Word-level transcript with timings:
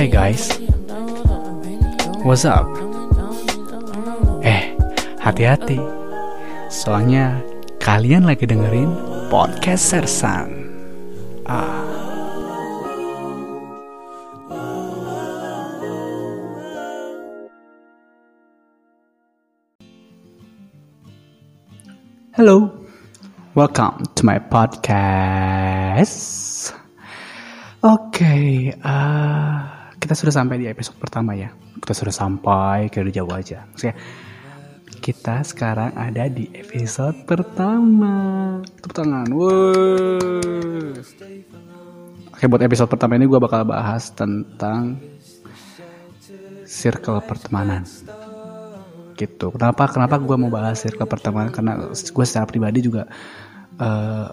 Hey 0.00 0.08
guys, 0.08 0.48
what's 2.24 2.48
up? 2.48 2.64
Eh, 4.40 4.72
hati-hati. 5.20 5.76
Soalnya 6.72 7.36
kalian 7.76 8.24
lagi 8.24 8.48
dengerin 8.48 8.96
podcast 9.28 9.92
Sersan. 9.92 10.72
Ah. 11.44 11.84
Hello, 22.32 22.72
welcome 23.52 24.08
to 24.16 24.24
my 24.24 24.40
podcast. 24.40 25.12
Oke, 27.84 28.72
uh, 28.80 29.79
kita 30.00 30.16
sudah 30.16 30.32
sampai 30.32 30.56
di 30.56 30.66
episode 30.66 30.96
pertama 30.96 31.36
ya. 31.36 31.52
Kita 31.76 31.92
sudah 31.92 32.14
sampai 32.14 32.88
ke 32.88 33.04
udah 33.04 33.14
jauh 33.14 33.30
aja. 33.30 33.68
Maksudnya, 33.68 33.96
kita 35.00 35.44
sekarang 35.44 35.92
ada 35.92 36.24
di 36.26 36.48
episode 36.56 37.28
pertama. 37.28 38.16
Tepuk 38.80 38.96
tangan. 38.96 39.28
Wuh. 39.28 40.96
Oke, 42.32 42.44
buat 42.48 42.64
episode 42.64 42.88
pertama 42.88 43.20
ini 43.20 43.28
gue 43.28 43.36
bakal 43.36 43.68
bahas 43.68 44.08
tentang 44.16 44.96
circle 46.64 47.20
pertemanan. 47.20 47.84
Gitu. 49.20 49.52
Kenapa? 49.52 49.84
Kenapa 49.92 50.16
gue 50.16 50.36
mau 50.40 50.48
bahas 50.48 50.80
circle 50.80 51.04
pertemanan? 51.04 51.52
Karena 51.52 51.92
gue 51.92 52.24
secara 52.24 52.48
pribadi 52.48 52.80
juga 52.80 53.04
uh, 53.76 54.32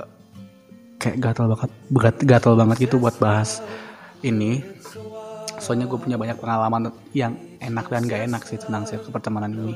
kayak 0.95 1.17
gatal 1.20 1.52
banget, 1.91 2.16
gatal 2.23 2.55
banget 2.55 2.88
gitu 2.88 2.95
buat 2.95 3.20
bahas 3.20 3.59
ini. 4.23 4.63
Soalnya 5.58 5.89
gue 5.89 6.00
punya 6.00 6.17
banyak 6.22 6.38
pengalaman 6.38 6.94
yang 7.17 7.33
enak 7.58 7.86
dan 7.89 8.05
gak 8.05 8.22
enak 8.30 8.41
sih 8.45 8.61
tentang 8.61 8.86
circle 8.86 9.09
pertemanan 9.09 9.52
ini. 9.53 9.75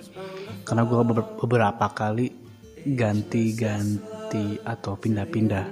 Karena 0.62 0.86
gue 0.86 1.02
beberapa 1.42 1.86
kali 1.90 2.30
ganti-ganti 2.86 4.58
atau 4.62 4.98
pindah-pindah 4.98 5.66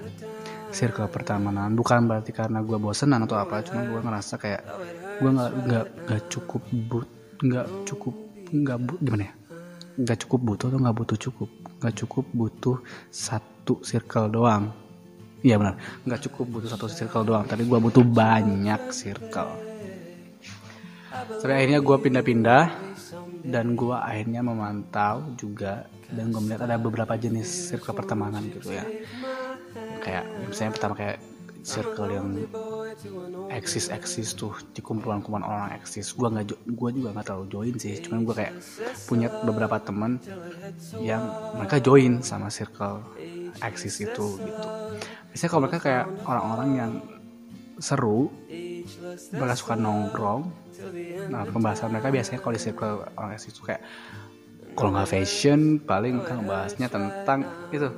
circle 0.70 1.10
pertemanan. 1.10 1.74
Bukan 1.74 2.06
berarti 2.06 2.34
karena 2.34 2.62
gue 2.62 2.78
bosenan 2.78 3.26
atau 3.26 3.38
apa, 3.38 3.66
cuma 3.66 3.86
gue 3.86 4.02
ngerasa 4.02 4.38
kayak 4.38 4.62
gue 5.20 5.30
nggak 5.30 5.52
nggak 5.66 5.86
nggak 6.06 6.22
cukup 6.30 6.62
but 6.90 7.08
nggak 7.42 7.68
cukup 7.86 8.14
nggak 8.50 8.78
bu, 8.78 8.94
gimana 9.02 9.24
ya? 9.30 9.34
Nggak 10.00 10.18
cukup 10.26 10.40
butuh 10.46 10.66
atau 10.70 10.80
nggak 10.80 10.98
butuh 10.98 11.18
cukup? 11.18 11.50
Nggak 11.82 11.96
cukup 12.06 12.26
butuh 12.34 12.78
satu 13.10 13.74
circle 13.82 14.30
doang. 14.30 14.74
Iya 15.40 15.56
benar 15.56 15.80
nggak 16.06 16.22
cukup 16.30 16.46
butuh 16.50 16.70
satu 16.70 16.86
circle 16.86 17.26
doang. 17.26 17.46
Tapi 17.50 17.66
gue 17.66 17.80
butuh 17.82 18.06
banyak 18.06 18.82
circle 18.94 19.69
sampai 21.40 21.56
akhirnya 21.64 21.80
gue 21.82 21.98
pindah-pindah 21.98 22.64
dan 23.46 23.74
gue 23.74 23.96
akhirnya 23.96 24.42
memantau 24.44 25.34
juga 25.40 25.88
dan 26.10 26.34
gue 26.34 26.42
melihat 26.42 26.66
ada 26.66 26.78
beberapa 26.82 27.14
jenis 27.16 27.72
circle 27.72 27.96
pertemanan 27.96 28.46
gitu 28.50 28.74
ya. 28.74 28.86
Kayak 30.02 30.26
misalnya 30.50 30.74
pertama 30.76 30.94
kayak 30.98 31.18
circle 31.60 32.10
yang 32.10 32.28
eksis 33.52 33.92
eksis 33.92 34.34
tuh 34.34 34.56
di 34.74 34.82
kumpulan-kumpulan 34.82 35.46
orang 35.46 35.70
eksis. 35.78 36.16
Gue 36.18 36.32
nggak 36.32 36.66
gue 36.66 36.90
juga 36.96 37.10
nggak 37.14 37.26
terlalu 37.26 37.46
join 37.52 37.76
sih 37.78 38.00
cuman 38.02 38.26
gue 38.26 38.36
kayak 38.36 38.54
punya 39.06 39.28
beberapa 39.44 39.78
teman 39.80 40.18
yang 41.00 41.24
mereka 41.58 41.78
join 41.80 42.26
sama 42.26 42.50
circle 42.50 43.06
eksis 43.62 44.02
itu 44.02 44.28
gitu. 44.42 44.68
Biasanya 45.30 45.50
kalau 45.50 45.62
mereka 45.68 45.80
kayak 45.80 46.06
orang-orang 46.26 46.70
yang 46.74 46.92
seru 47.80 48.28
mereka 49.36 49.56
suka 49.56 49.74
nongkrong 49.76 50.44
nah 51.30 51.44
pembahasan 51.44 51.92
mereka 51.92 52.10
biasanya 52.10 52.40
kalau 52.40 52.54
di 52.56 52.62
circle 52.62 53.04
orang 53.20 53.32
eksis 53.36 53.52
itu 53.52 53.62
kayak 53.68 53.84
kalau 54.78 54.96
nggak 54.96 55.10
fashion 55.12 55.82
paling 55.84 56.22
mereka 56.22 56.40
ngebahasnya 56.40 56.88
tentang 56.88 57.44
itu 57.74 57.90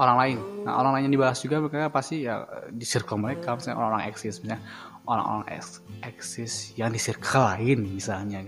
orang 0.00 0.16
lain. 0.18 0.38
Nah 0.64 0.72
orang 0.82 0.92
lain 0.98 1.02
yang 1.10 1.14
dibahas 1.20 1.38
juga 1.38 1.62
mereka 1.62 1.92
pasti 1.92 2.26
ya 2.26 2.42
di 2.70 2.82
circle 2.82 3.20
mereka 3.20 3.54
misalnya 3.54 3.76
orang-orang 3.78 4.04
eksis 4.10 4.42
misalnya 4.42 4.60
orang-orang 5.06 5.46
eksis 6.02 6.52
yang 6.78 6.90
di 6.90 7.00
circle 7.00 7.44
lain 7.44 7.78
misalnya. 7.86 8.42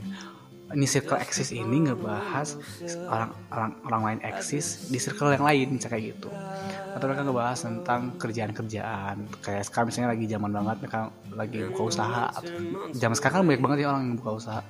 Ini 0.65 0.89
circle 0.89 1.21
eksis 1.21 1.53
ini 1.53 1.85
ngebahas 1.85 2.57
orang 3.05 3.31
orang 3.53 3.73
orang 3.85 4.03
lain 4.09 4.21
eksis 4.25 4.89
di 4.89 4.97
circle 4.97 5.37
yang 5.37 5.45
lain 5.45 5.77
misalnya 5.77 5.93
kayak 5.93 6.05
gitu. 6.17 6.33
Atau 6.97 7.05
mereka 7.11 7.23
ngebahas 7.29 7.59
tentang 7.61 8.01
kerjaan-kerjaan. 8.17 9.17
Kayak 9.45 9.69
sekarang 9.69 9.87
misalnya 9.93 10.11
lagi 10.17 10.25
zaman 10.25 10.51
banget 10.57 10.77
mereka 10.81 11.01
lagi 11.37 11.59
buka 11.69 11.83
usaha. 11.93 12.25
Atau 12.33 12.51
zaman 12.97 13.17
sekarang 13.19 13.35
kan 13.37 13.45
banyak 13.45 13.63
banget 13.63 13.79
ya 13.85 13.87
orang 13.93 14.03
yang 14.09 14.17
buka 14.17 14.33
usaha. 14.41 14.61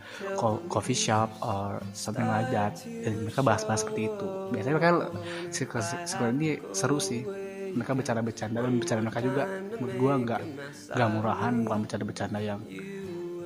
Coffee 0.66 0.98
shop 0.98 1.30
or 1.40 1.78
something 1.94 2.26
like 2.26 2.50
that. 2.50 2.74
Dan 2.82 3.30
mereka 3.30 3.40
bahas-bahas 3.46 3.86
seperti 3.86 4.10
itu. 4.10 4.28
Biasanya 4.50 4.74
mereka 4.74 4.90
circle, 5.54 5.82
circle 6.10 6.30
ini 6.34 6.58
seru 6.74 6.98
sih. 6.98 7.22
Mereka 7.74 7.90
bercanda-bercanda 7.94 8.58
dan 8.62 8.74
bercanda 8.82 9.00
mereka 9.02 9.20
juga. 9.22 9.44
Gue 9.78 10.12
nggak 10.14 10.42
nggak 10.94 11.10
murahan 11.10 11.52
bukan 11.62 11.78
bercanda-bercanda 11.86 12.38
yang 12.42 12.60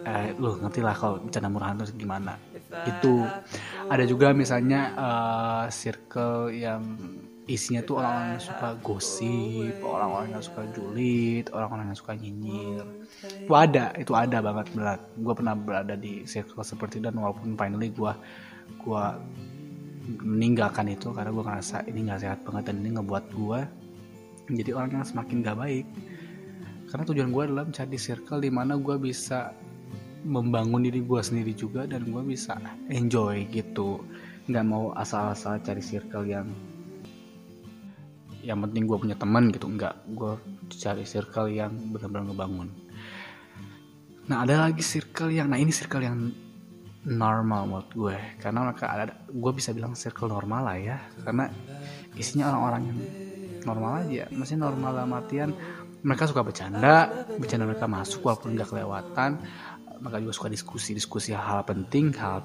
eh 0.09 0.33
lu 0.41 0.57
ngerti 0.57 0.81
lah 0.81 0.97
kalau 0.97 1.21
bercanda 1.21 1.53
murahan 1.53 1.77
itu 1.85 1.93
gimana 2.01 2.41
itu 2.89 3.29
ada 3.93 4.05
juga 4.09 4.33
misalnya 4.33 4.81
uh, 4.97 5.65
circle 5.69 6.49
yang 6.53 6.81
isinya 7.49 7.81
tuh 7.81 7.97
orang-orang 7.97 8.37
yang 8.37 8.45
suka 8.45 8.69
gosip, 8.85 9.75
orang-orang 9.81 10.29
yang 10.37 10.45
suka 10.45 10.63
julid, 10.77 11.49
orang-orang 11.57 11.85
yang 11.89 11.97
suka 11.97 12.13
nyinyir. 12.13 12.85
Itu 13.49 13.53
ada, 13.57 13.97
itu 13.97 14.13
ada 14.13 14.39
banget 14.45 14.69
berat. 14.77 15.01
Gue 15.17 15.33
pernah 15.33 15.57
berada 15.57 15.97
di 15.97 16.29
circle 16.29 16.61
seperti 16.61 17.01
itu 17.01 17.09
dan 17.09 17.17
walaupun 17.17 17.57
finally 17.57 17.89
gue 17.89 18.13
gue 18.85 19.05
meninggalkan 20.21 20.93
itu 20.93 21.09
karena 21.17 21.33
gue 21.33 21.45
ngerasa 21.45 21.89
ini 21.89 22.09
nggak 22.13 22.21
sehat 22.21 22.39
banget 22.45 22.69
dan 22.69 22.85
ini 22.85 23.01
ngebuat 23.01 23.25
gue 23.33 23.61
menjadi 24.53 24.71
orang 24.77 25.01
yang 25.01 25.09
semakin 25.09 25.37
gak 25.41 25.57
baik. 25.57 25.87
Karena 26.89 27.05
tujuan 27.05 27.29
gue 27.33 27.43
adalah 27.49 27.65
mencari 27.69 27.97
circle 28.01 28.41
di 28.45 28.49
mana 28.53 28.77
gue 28.77 28.97
bisa 28.97 29.53
membangun 30.25 30.83
diri 30.83 31.03
gue 31.03 31.21
sendiri 31.23 31.53
juga 31.55 31.87
dan 31.87 32.09
gue 32.09 32.23
bisa 32.25 32.59
enjoy 32.91 33.47
gitu. 33.51 34.03
Nggak 34.49 34.65
mau 34.65 34.91
asal-asal 34.97 35.61
cari 35.61 35.83
circle 35.85 36.25
yang 36.27 36.49
yang 38.43 38.59
penting 38.65 38.89
gue 38.89 38.99
punya 38.99 39.17
teman 39.19 39.53
gitu. 39.53 39.69
Enggak 39.69 39.99
gue 40.09 40.33
cari 40.73 41.05
circle 41.05 41.53
yang 41.53 41.73
benar-benar 41.93 42.33
ngebangun. 42.33 42.69
Nah 44.29 44.45
ada 44.45 44.69
lagi 44.69 44.85
circle 44.85 45.33
yang 45.33 45.49
nah 45.49 45.59
ini 45.61 45.73
circle 45.73 46.03
yang 46.03 46.33
normal 47.09 47.69
menurut 47.69 47.91
gue. 47.93 48.17
Karena 48.41 48.69
mereka 48.69 48.91
ada 48.91 49.05
gue 49.29 49.53
bisa 49.55 49.71
bilang 49.77 49.95
circle 49.95 50.33
normal 50.33 50.61
lah 50.65 50.79
ya. 50.79 50.97
Karena 51.23 51.47
isinya 52.17 52.51
orang-orang 52.53 52.83
yang 52.89 52.99
normal 53.69 53.93
aja. 54.07 54.25
Masih 54.33 54.57
normal 54.57 54.91
dalam 54.97 55.13
artian 55.13 55.51
mereka 56.03 56.31
suka 56.31 56.47
bercanda 56.47 57.11
bercanda 57.39 57.67
mereka 57.67 57.91
masuk 57.91 58.23
walaupun 58.23 58.55
nggak 58.55 58.71
kelewatan 58.71 59.43
mereka 59.99 60.19
juga 60.23 60.35
suka 60.35 60.49
diskusi 60.49 60.91
diskusi 60.95 61.31
hal, 61.35 61.43
-hal 61.43 61.63
penting 61.67 62.15
hal 62.15 62.43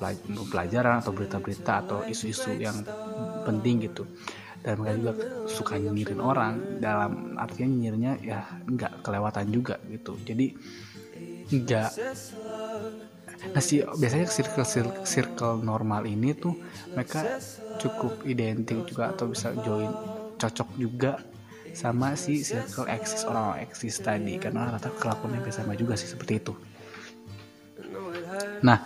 pelajaran 0.50 1.00
atau 1.00 1.12
berita-berita 1.14 1.74
atau 1.86 2.00
isu-isu 2.06 2.58
yang 2.58 2.75
penting 3.46 3.86
gitu. 3.86 4.03
Dan 4.64 4.80
mereka 4.80 4.96
juga 4.96 5.14
suka 5.46 5.75
nyinyirin 5.75 6.24
orang 6.24 6.80
dalam 6.80 7.36
artinya 7.36 7.68
nyinyirnya 7.68 8.12
ya 8.24 8.40
nggak 8.64 9.03
kelewatan 9.03 9.46
juga 9.52 9.75
gitu. 9.91 10.16
Jadi 10.24 10.56
nggak 11.52 11.91
nah 13.44 13.59
si 13.59 13.84
biasanya 13.84 14.24
circle, 14.31 14.64
circle 14.64 15.03
circle 15.03 15.59
normal 15.59 16.08
ini 16.08 16.31
tuh 16.31 16.56
mereka 16.96 17.44
cukup 17.75 18.24
identik 18.24 18.88
juga 18.88 19.12
atau 19.12 19.28
bisa 19.28 19.52
join 19.68 19.91
cocok 20.40 20.70
juga 20.80 21.20
sama 21.75 22.16
si 22.16 22.40
circle 22.40 22.88
eksis 22.88 23.28
orang 23.28 23.59
eksis 23.67 23.99
tadi. 23.99 24.40
Karena 24.40 24.72
rata 24.72 24.88
kelakuannya 24.96 25.44
sama 25.52 25.76
juga 25.76 25.99
sih 25.99 26.08
seperti 26.08 26.40
itu 26.40 26.56
nah 28.63 28.79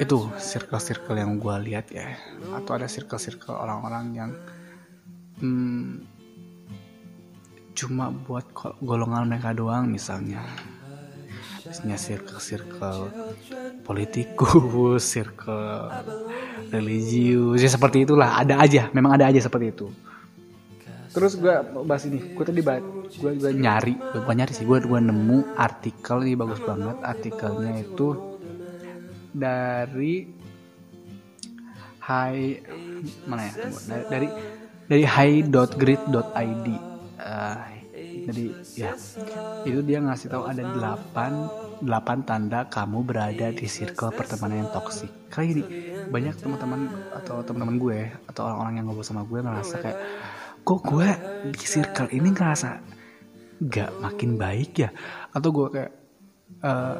itu 0.00 0.32
circle-circle 0.40 1.20
yang 1.20 1.36
gue 1.36 1.56
lihat 1.68 1.92
ya 1.92 2.16
atau 2.56 2.80
ada 2.80 2.88
circle-circle 2.88 3.52
orang-orang 3.52 4.04
yang 4.16 4.30
hmm, 5.44 6.08
cuma 7.76 8.08
buat 8.08 8.48
golongan 8.80 9.28
mereka 9.28 9.52
doang 9.52 9.92
misalnya 9.92 10.40
misalnya 11.70 11.98
circle-circle 12.00 13.12
politikus, 13.86 15.02
circle 15.14 15.86
religius, 16.74 17.62
ya 17.62 17.70
seperti 17.70 18.08
itulah. 18.08 18.42
Ada 18.42 18.58
aja, 18.58 18.82
memang 18.90 19.14
ada 19.14 19.30
aja 19.30 19.38
seperti 19.38 19.70
itu. 19.70 19.86
Terus 21.10 21.34
gue 21.38 21.54
bahas 21.86 22.06
ini, 22.06 22.34
gue 22.34 22.44
tadi 22.46 22.62
bahas, 22.62 22.82
gue 23.10 23.30
juga 23.34 23.50
nyari, 23.50 23.98
gue 23.98 24.34
nyari 24.34 24.52
sih, 24.54 24.66
gue 24.66 24.78
gue 24.82 25.00
nemu 25.02 25.58
artikel 25.58 26.22
ini 26.26 26.34
bagus 26.38 26.62
banget. 26.62 26.96
Artikelnya 27.02 27.82
itu 27.82 28.29
dari 29.34 30.14
Hai 32.00 32.58
mana 33.28 33.46
ya? 33.46 33.52
Dari, 33.86 34.04
dari 34.10 34.28
dari 34.90 35.04
hi.grid.id 35.06 36.66
uh, 37.22 37.62
jadi 38.20 38.44
ya 38.74 38.90
itu 39.62 39.80
dia 39.86 40.02
ngasih 40.02 40.32
tahu 40.32 40.42
ada 40.48 40.64
8 40.66 41.86
8 41.86 42.26
tanda 42.26 42.66
kamu 42.66 43.06
berada 43.06 43.54
di 43.54 43.66
circle 43.70 44.10
pertemanan 44.10 44.66
yang 44.66 44.70
toksik 44.74 45.12
kali 45.30 45.54
ini 45.54 45.64
banyak 46.10 46.34
teman-teman 46.42 46.90
atau 47.14 47.46
teman-teman 47.46 47.76
gue 47.78 48.00
atau 48.26 48.42
orang-orang 48.50 48.74
yang 48.82 48.86
ngobrol 48.90 49.06
sama 49.06 49.22
gue 49.22 49.38
ngerasa 49.38 49.74
kayak 49.78 49.98
kok 50.66 50.80
gue 50.84 51.08
di 51.54 51.64
circle 51.64 52.10
ini 52.10 52.28
ngerasa 52.34 52.68
gak 53.60 53.90
makin 54.00 54.40
baik 54.40 54.72
ya? 54.80 54.90
Atau 55.36 55.52
gue 55.52 55.66
kayak 55.68 55.92
uh, 56.64 56.96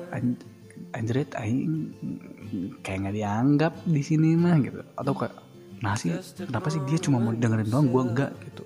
anjrit 0.96 1.30
aing 1.36 1.92
kayak 2.82 2.98
nggak 3.06 3.16
dianggap 3.16 3.72
di 3.86 4.02
sini 4.02 4.34
mah 4.34 4.56
gitu. 4.60 4.80
Atau 4.96 5.12
kayak 5.16 5.36
sih 5.96 6.12
kenapa 6.44 6.68
sih 6.68 6.80
dia 6.84 6.98
cuma 7.00 7.16
mau 7.20 7.32
dengerin 7.32 7.68
doang 7.68 7.88
gue 7.88 8.02
enggak 8.02 8.32
gitu. 8.50 8.64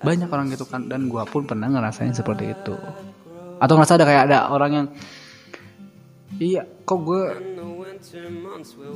Banyak 0.00 0.28
orang 0.30 0.48
gitu 0.54 0.64
kan 0.64 0.86
dan 0.86 1.10
gue 1.10 1.22
pun 1.28 1.44
pernah 1.44 1.68
ngerasain 1.68 2.14
seperti 2.14 2.54
itu. 2.54 2.74
Atau 3.58 3.74
ngerasa 3.74 3.98
ada 3.98 4.06
kayak 4.06 4.22
ada 4.30 4.38
orang 4.54 4.70
yang 4.72 4.86
iya 6.38 6.62
kok 6.86 7.00
gue 7.02 7.22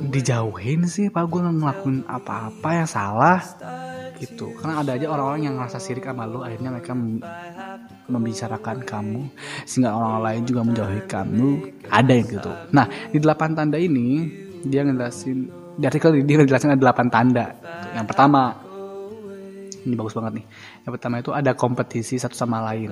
dijauhin 0.09 0.87
sih 0.87 1.07
pak. 1.11 1.27
Gue 1.27 1.41
ngelakuin 1.43 2.07
apa-apa 2.07 2.69
yang 2.83 2.89
salah. 2.89 3.39
Gitu. 4.17 4.55
Karena 4.55 4.79
ada 4.79 4.95
aja 4.95 5.07
orang-orang 5.11 5.41
yang 5.51 5.55
ngerasa 5.59 5.83
sirik 5.83 6.07
sama 6.07 6.23
lo 6.23 6.45
akhirnya 6.45 6.71
mereka 6.71 6.95
membicarakan 8.07 8.85
kamu 8.87 9.21
sehingga 9.67 9.91
orang 9.91 10.23
lain 10.23 10.41
juga 10.47 10.61
menjauhi 10.63 11.01
kamu. 11.09 11.49
Ada 11.91 12.11
yang 12.15 12.27
gitu. 12.31 12.51
Nah 12.71 12.85
di 13.11 13.17
delapan 13.19 13.49
tanda 13.57 13.75
ini 13.75 14.31
dia 14.63 14.87
ngelasin 14.87 15.51
di 15.75 15.83
artikel 15.83 16.15
dia 16.23 16.35
ngejelasin 16.39 16.77
ada 16.77 16.81
delapan 16.81 17.07
tanda. 17.11 17.45
Yang 17.91 18.05
pertama 18.07 18.41
ini 19.83 19.93
bagus 19.99 20.15
banget 20.15 20.39
nih. 20.39 20.45
Yang 20.87 20.91
pertama 20.99 21.15
itu 21.19 21.31
ada 21.35 21.51
kompetisi 21.53 22.15
satu 22.15 22.35
sama 22.35 22.63
lain. 22.71 22.91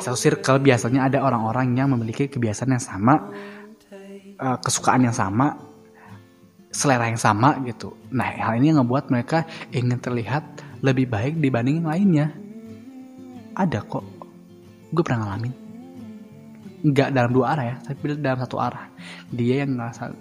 Satu 0.00 0.16
circle 0.16 0.64
biasanya 0.64 1.12
ada 1.12 1.20
orang-orang 1.20 1.76
yang 1.76 1.92
memiliki 1.92 2.32
kebiasaan 2.32 2.72
yang 2.72 2.80
sama, 2.80 3.28
uh, 4.40 4.58
kesukaan 4.58 5.04
yang 5.04 5.14
sama, 5.14 5.54
selera 6.72 7.06
yang 7.06 7.20
sama 7.20 7.60
gitu. 7.68 7.92
Nah 8.10 8.26
hal 8.26 8.56
ini 8.58 8.72
yang 8.72 8.82
ngebuat 8.82 9.12
mereka 9.12 9.44
ingin 9.70 10.00
terlihat 10.00 10.42
lebih 10.80 11.06
baik 11.12 11.36
dibanding 11.38 11.84
lainnya. 11.84 12.32
Ada 13.54 13.84
kok, 13.84 14.02
gue 14.90 15.02
pernah 15.04 15.28
ngalamin. 15.28 15.54
Nggak 16.80 17.08
dalam 17.12 17.30
dua 17.36 17.52
arah 17.52 17.64
ya, 17.70 17.76
tapi 17.84 18.16
dalam 18.16 18.40
satu 18.40 18.56
arah. 18.56 18.88
Dia 19.28 19.62
yang 19.66 19.76
ngerasa 19.76 20.16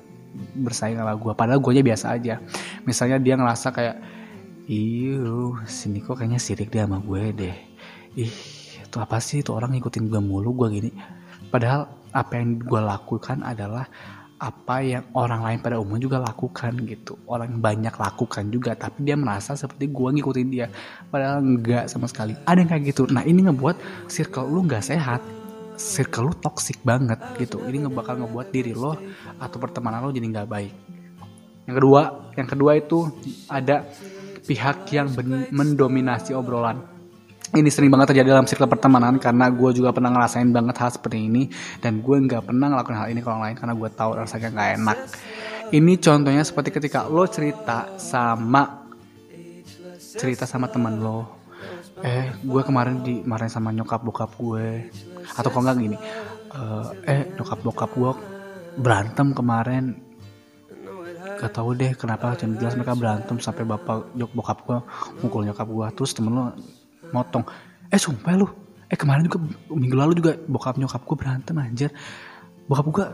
bersaing 0.59 0.99
sama 0.99 1.15
gue, 1.15 1.31
padahal 1.31 1.63
gue 1.63 1.79
biasa 1.79 2.19
aja. 2.19 2.43
Misalnya 2.83 3.17
dia 3.23 3.39
ngerasa 3.39 3.71
kayak, 3.71 3.95
iyo 4.67 5.55
sini 5.63 6.03
kok 6.03 6.19
kayaknya 6.19 6.41
sirik 6.41 6.67
dia 6.67 6.83
sama 6.83 6.99
gue 6.99 7.31
deh. 7.31 7.55
Ih 8.19 8.59
itu 8.89 8.97
apa 8.97 9.21
sih 9.21 9.45
itu 9.45 9.53
orang 9.53 9.77
ngikutin 9.77 10.09
gue 10.09 10.17
mulu 10.17 10.49
gue 10.65 10.81
gini 10.81 10.91
padahal 11.53 11.85
apa 12.11 12.39
yang 12.39 12.59
gue 12.59 12.81
lakukan 12.81 13.45
adalah 13.45 13.85
apa 14.39 14.79
yang 14.79 15.03
orang 15.19 15.43
lain 15.43 15.59
pada 15.59 15.75
umumnya 15.75 16.07
juga 16.07 16.17
lakukan 16.23 16.71
gitu. 16.87 17.19
Orang 17.27 17.59
banyak 17.59 17.91
lakukan 17.91 18.47
juga 18.47 18.71
tapi 18.71 19.03
dia 19.03 19.19
merasa 19.19 19.53
seperti 19.59 19.91
gue 19.91 20.09
ngikutin 20.15 20.47
dia. 20.47 20.71
Padahal 21.11 21.43
enggak 21.43 21.91
sama 21.91 22.07
sekali. 22.07 22.39
Ada 22.47 22.63
yang 22.63 22.69
kayak 22.71 22.83
gitu. 22.95 23.03
Nah 23.11 23.27
ini 23.27 23.43
ngebuat 23.43 24.07
circle 24.07 24.47
lu 24.47 24.63
nggak 24.63 24.83
sehat. 24.95 25.19
Circle 25.75 26.31
lu 26.31 26.33
toxic 26.39 26.79
banget 26.87 27.19
gitu. 27.35 27.59
Ini 27.67 27.87
ngebakal 27.87 28.23
ngebuat 28.23 28.47
diri 28.51 28.71
lo 28.71 28.95
atau 29.43 29.57
pertemanan 29.59 30.07
lo 30.07 30.15
jadi 30.15 30.27
nggak 30.31 30.47
baik. 30.47 30.73
Yang 31.67 31.75
kedua 31.83 32.01
yang 32.39 32.47
kedua 32.47 32.71
itu 32.79 33.11
ada 33.51 33.83
pihak 34.47 34.87
yang 34.95 35.11
mendominasi 35.51 36.31
obrolan 36.31 36.98
ini 37.49 37.69
sering 37.73 37.89
banget 37.89 38.13
terjadi 38.13 38.37
dalam 38.37 38.45
circle 38.45 38.69
pertemanan 38.69 39.17
karena 39.17 39.49
gue 39.49 39.69
juga 39.73 39.89
pernah 39.89 40.13
ngerasain 40.13 40.53
banget 40.53 40.75
hal 40.77 40.89
seperti 40.93 41.25
ini 41.25 41.49
dan 41.81 42.05
gue 42.05 42.17
nggak 42.29 42.45
pernah 42.45 42.69
ngelakuin 42.69 42.97
hal 42.97 43.07
ini 43.09 43.19
ke 43.25 43.27
orang 43.29 43.43
lain 43.49 43.55
karena 43.57 43.73
gue 43.73 43.89
tahu 43.89 44.11
rasanya 44.21 44.49
nggak 44.53 44.69
enak. 44.77 44.97
Ini 45.69 45.93
contohnya 45.97 46.43
seperti 46.45 46.69
ketika 46.69 47.09
lo 47.09 47.25
cerita 47.25 47.97
sama 47.97 48.85
cerita 49.97 50.45
sama 50.45 50.69
teman 50.69 51.01
lo. 51.01 51.41
Eh 52.05 52.37
gue 52.45 52.61
kemarin 52.61 53.01
dimarahin 53.01 53.49
sama 53.49 53.73
nyokap 53.73 54.05
bokap 54.05 54.29
gue. 54.37 54.93
Atau 55.33 55.49
kok 55.49 55.61
nggak 55.65 55.77
gini? 55.81 55.97
Uh, 56.53 56.85
eh 57.09 57.33
nyokap 57.33 57.59
bokap 57.65 57.91
gue 57.97 58.11
berantem 58.77 59.33
kemarin. 59.33 59.97
Gak 61.39 61.55
tau 61.55 61.71
deh 61.71 61.95
kenapa 61.95 62.35
jelas 62.35 62.75
mereka 62.75 62.99
berantem 62.99 63.39
sampai 63.39 63.63
bapak 63.63 64.11
bokap 64.35 64.59
gue 64.67 64.79
mukul 65.23 65.47
nyokap 65.47 65.67
gue 65.71 65.87
terus 65.95 66.11
temen 66.11 66.35
lo 66.35 66.51
motong. 67.11 67.45
Eh 67.89 67.97
sumpah 67.97 68.33
lu. 68.37 68.47
Eh 68.89 68.97
kemarin 68.97 69.25
juga 69.25 69.37
minggu 69.69 69.95
lalu 69.97 70.13
juga 70.17 70.31
bokap 70.49 70.81
nyokap 70.81 71.01
gue 71.05 71.17
berantem 71.17 71.55
anjir. 71.57 71.89
Bokap 72.65 72.87
gue 72.89 73.05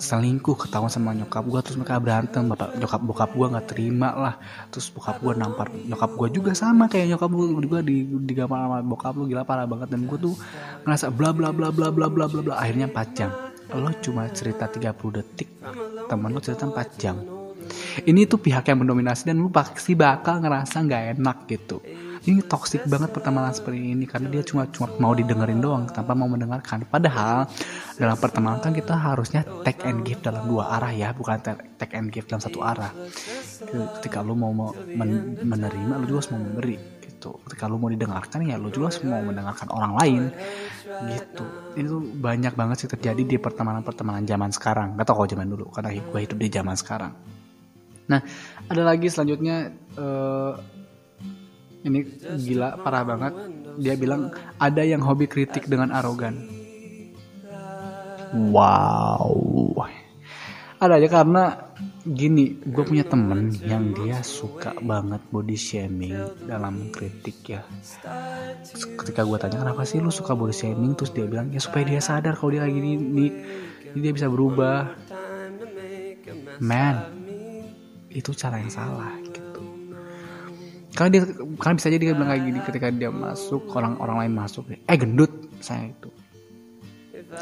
selingkuh 0.00 0.56
ketahuan 0.56 0.88
sama 0.88 1.12
nyokap 1.12 1.44
gue 1.44 1.60
terus 1.62 1.76
mereka 1.78 2.02
berantem. 2.02 2.42
Bapak 2.50 2.74
nyokap 2.78 3.00
bokap 3.02 3.30
gue 3.36 3.46
nggak 3.46 3.66
terima 3.70 4.10
lah. 4.16 4.34
Terus 4.74 4.90
bokap 4.90 5.22
gue 5.22 5.32
nampar 5.38 5.70
nyokap 5.70 6.10
gue 6.18 6.28
juga 6.40 6.50
sama 6.58 6.90
kayak 6.90 7.14
nyokap 7.14 7.30
gue 7.30 7.46
juga 7.62 7.78
di 7.82 8.06
digambar 8.06 8.58
sama 8.58 8.78
bokap 8.82 9.14
lu 9.14 9.30
gila 9.30 9.46
parah 9.46 9.70
banget. 9.70 9.94
Dan 9.94 10.10
gue 10.10 10.18
tuh 10.18 10.34
ngerasa 10.82 11.14
bla 11.14 11.30
bla 11.30 11.54
bla 11.54 11.70
bla 11.70 11.94
bla 11.94 12.06
bla 12.10 12.26
bla 12.26 12.40
bla. 12.42 12.54
Akhirnya 12.58 12.90
4 12.90 13.16
jam. 13.16 13.30
Lo 13.70 13.86
cuma 14.02 14.26
cerita 14.34 14.66
30 14.66 14.98
detik 15.14 15.48
teman 16.10 16.34
lo 16.34 16.42
cerita 16.42 16.66
4 16.66 16.98
jam. 16.98 17.16
Ini 18.02 18.26
tuh 18.26 18.42
pihak 18.42 18.66
yang 18.66 18.82
mendominasi 18.82 19.30
dan 19.30 19.38
lu 19.38 19.46
pasti 19.46 19.94
bakal 19.94 20.42
ngerasa 20.42 20.82
nggak 20.82 21.02
enak 21.14 21.46
gitu 21.46 21.78
ini 22.28 22.44
toxic 22.44 22.84
banget 22.84 23.16
pertemanan 23.16 23.48
seperti 23.56 23.96
ini 23.96 24.04
karena 24.04 24.28
dia 24.28 24.44
cuma 24.44 24.68
cuma 24.68 24.92
mau 25.00 25.16
didengerin 25.16 25.56
doang 25.56 25.88
tanpa 25.88 26.12
mau 26.12 26.28
mendengarkan. 26.28 26.84
Padahal 26.84 27.48
dalam 27.96 28.16
pertemanan 28.20 28.60
kan 28.60 28.76
kita 28.76 28.92
harusnya 28.92 29.40
take 29.64 29.88
and 29.88 30.04
give 30.04 30.20
dalam 30.20 30.44
dua 30.44 30.76
arah 30.76 30.92
ya 30.92 31.16
bukan 31.16 31.40
take 31.80 31.96
and 31.96 32.12
give 32.12 32.28
dalam 32.28 32.44
satu 32.44 32.60
arah. 32.60 32.92
Ketika 34.00 34.20
lu 34.20 34.36
mau 34.36 34.52
men 34.84 35.40
menerima 35.40 35.96
lu 35.96 36.04
juga 36.04 36.18
harus 36.20 36.30
mau 36.36 36.40
memberi 36.44 36.76
gitu. 37.08 37.40
Ketika 37.48 37.64
lu 37.72 37.80
mau 37.80 37.88
didengarkan 37.88 38.44
ya 38.44 38.60
lu 38.60 38.68
juga 38.68 38.92
harus 38.92 39.00
mau 39.00 39.20
mendengarkan 39.24 39.68
orang 39.72 39.92
lain 39.96 40.22
gitu. 41.08 41.44
Itu 41.72 42.04
banyak 42.20 42.52
banget 42.52 42.84
sih 42.84 42.88
terjadi 42.92 43.22
di 43.24 43.36
pertemanan-pertemanan 43.40 44.28
zaman 44.28 44.52
sekarang. 44.52 44.92
Gak 45.00 45.08
tau 45.08 45.24
kalau 45.24 45.28
zaman 45.32 45.48
dulu 45.48 45.72
karena 45.72 45.96
gue 45.96 46.20
hidup 46.20 46.36
di 46.36 46.48
zaman 46.52 46.76
sekarang. 46.76 47.12
Nah 48.12 48.20
ada 48.68 48.82
lagi 48.84 49.08
selanjutnya 49.08 49.72
uh, 49.96 50.79
ini 51.84 51.98
gila 52.20 52.80
parah 52.80 53.04
banget. 53.04 53.32
Dia 53.80 53.94
bilang 53.96 54.32
ada 54.60 54.82
yang 54.84 55.00
hobi 55.00 55.24
kritik 55.30 55.68
dengan 55.70 55.94
arogan. 55.94 56.36
Wow. 58.30 59.74
Ada 60.80 60.96
aja 60.96 61.08
karena 61.12 61.44
gini 62.00 62.56
gue 62.64 62.84
punya 62.88 63.04
temen 63.04 63.52
yang 63.68 63.92
dia 63.92 64.24
suka 64.24 64.72
banget 64.80 65.20
body 65.28 65.52
shaming 65.52 66.16
dalam 66.48 66.88
kritik 66.88 67.36
ya. 67.44 67.60
Ketika 68.96 69.28
gue 69.28 69.36
tanya 69.36 69.60
kenapa 69.60 69.84
sih 69.84 70.00
lu 70.00 70.08
suka 70.08 70.32
body 70.32 70.56
shaming? 70.56 70.96
Terus 70.96 71.12
dia 71.12 71.28
bilang 71.28 71.52
ya 71.52 71.60
supaya 71.60 71.84
dia 71.84 72.00
sadar 72.00 72.32
kalau 72.32 72.56
dia 72.56 72.64
lagi 72.64 72.80
ini 72.80 73.28
dia 73.92 74.12
bisa 74.12 74.32
berubah. 74.32 74.96
Man 76.64 76.96
itu 78.08 78.32
cara 78.32 78.58
yang 78.58 78.72
salah 78.72 79.19
karena 81.00 81.16
dia 81.16 81.22
karena 81.56 81.74
bisa 81.80 81.88
jadi 81.88 82.12
dia 82.12 82.12
bilang 82.12 82.28
kayak 82.28 82.42
gini 82.44 82.60
ketika 82.60 82.86
dia 82.92 83.08
masuk 83.08 83.72
orang 83.72 83.96
orang 84.04 84.16
lain 84.20 84.32
masuk 84.36 84.68
eh 84.68 84.96
gendut 85.00 85.32
saya 85.64 85.88
itu 85.88 86.12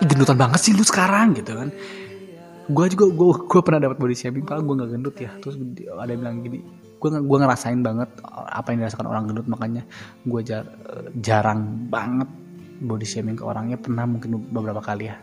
gendutan 0.07 0.39
banget 0.39 0.61
sih 0.63 0.73
lu 0.77 0.85
sekarang 0.87 1.35
gitu 1.35 1.59
kan. 1.59 1.75
Gue 2.69 2.87
juga 2.93 3.09
gue 3.09 3.29
gue 3.49 3.61
pernah 3.65 3.81
dapat 3.81 3.97
body 3.97 4.15
shaming 4.15 4.45
padahal 4.45 4.63
gue 4.63 4.75
nggak 4.79 4.91
gendut 4.95 5.17
ya. 5.17 5.31
Terus 5.41 5.57
ada 5.97 6.11
yang 6.13 6.21
bilang 6.21 6.37
gini 6.45 6.59
gue 6.99 7.09
gue 7.15 7.39
ngerasain 7.41 7.81
banget 7.81 8.11
apa 8.29 8.69
yang 8.75 8.79
dirasakan 8.85 9.07
orang 9.09 9.25
gendut 9.31 9.47
makanya 9.51 9.83
gue 10.27 10.41
jar, 10.45 10.67
jarang 11.19 11.89
banget 11.89 12.29
body 12.85 13.07
shaming 13.09 13.35
ke 13.35 13.43
orangnya. 13.43 13.81
Pernah 13.81 14.05
mungkin 14.05 14.39
beberapa 14.53 14.85
kali 14.85 15.09
ya. 15.09 15.17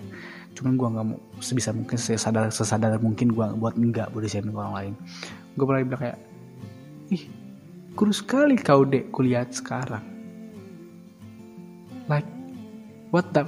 Cuman 0.58 0.76
gue 0.76 0.88
nggak 0.98 1.06
mau 1.06 1.20
sebisa 1.40 1.70
mungkin 1.72 1.96
sesadar 1.96 2.50
sesadar 2.50 2.98
mungkin 2.98 3.32
gue 3.32 3.46
buat 3.62 3.78
enggak 3.78 4.10
body 4.12 4.28
shaming 4.28 4.52
ke 4.52 4.60
orang 4.60 4.76
lain. 4.76 4.94
Gue 5.54 5.66
pernah 5.70 5.80
bilang 5.86 6.02
kayak 6.02 6.18
ih 7.14 7.45
kurus 7.96 8.20
sekali 8.20 8.60
kau 8.60 8.84
dek 8.84 9.10
kulihat 9.10 9.56
sekarang. 9.56 10.04
Like 12.12 12.28
what 13.10 13.32
the 13.32 13.48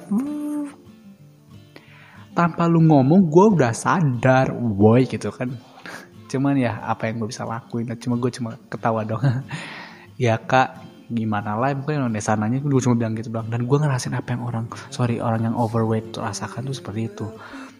tanpa 2.31 2.69
lu 2.69 2.85
ngomong 2.85 3.27
gue 3.27 3.45
udah 3.59 3.75
sadar 3.75 4.55
boy 4.55 5.03
gitu 5.03 5.29
kan. 5.29 5.51
Cuman 6.31 6.55
ya 6.55 6.79
apa 6.79 7.11
yang 7.11 7.21
gue 7.21 7.29
bisa 7.29 7.43
lakuin? 7.43 7.91
Cuma 7.99 8.15
gue 8.17 8.31
cuma 8.31 8.55
ketawa 8.71 9.03
dong 9.03 9.21
ya 10.21 10.39
kak 10.39 10.79
gimana 11.11 11.59
lah? 11.59 11.75
Mungkin 11.75 12.07
yang 12.07 12.23
sananya 12.23 12.63
gue 12.63 12.81
cuma 12.81 12.95
bilang 12.95 13.19
gitu 13.19 13.27
bilang 13.33 13.51
dan 13.51 13.67
gue 13.67 13.77
ngerasain 13.77 14.15
apa 14.15 14.31
yang 14.31 14.47
orang 14.47 14.65
sorry 14.93 15.19
orang 15.19 15.51
yang 15.51 15.55
overweight 15.59 16.15
tuh 16.15 16.23
rasakan 16.23 16.71
tuh 16.71 16.75
seperti 16.77 17.11
itu. 17.11 17.27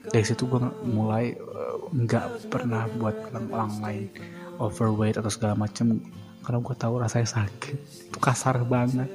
Dari 0.07 0.23
situ 0.23 0.47
gue 0.47 0.59
mulai 0.87 1.35
eh, 1.35 1.75
nggak 1.95 2.25
uh, 2.25 2.39
pernah 2.51 2.87
buat 2.99 3.15
orang 3.31 3.71
lain 3.83 4.03
overweight 4.57 5.19
atau 5.21 5.29
segala 5.29 5.53
macam 5.53 6.01
karena 6.47 6.63
gue 6.63 6.75
tahu 6.79 6.95
rasanya 7.03 7.27
sakit. 7.27 7.77
Itu 8.07 8.23
kasar 8.23 8.63
banget. 8.63 9.11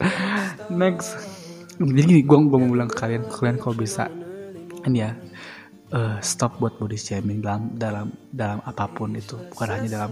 Next. 0.80 1.12
Jadi 1.76 2.00
gini 2.08 2.22
gue 2.24 2.38
mau 2.40 2.56
bilang 2.56 2.88
ke 2.88 2.96
kalian 2.96 3.28
kalian 3.28 3.60
kalau 3.60 3.76
bisa. 3.76 4.08
Kan 4.80 4.96
ya 4.96 5.12
uh, 5.92 6.16
stop 6.24 6.56
buat 6.56 6.80
body 6.80 6.96
shaming 6.96 7.44
dalam 7.44 7.76
dalam 7.76 8.08
dalam 8.32 8.64
apa 8.64 8.88
pun 8.88 9.12
itu. 9.12 9.36
Bukan 9.52 9.68
hanya 9.68 9.88
dalam 9.92 10.10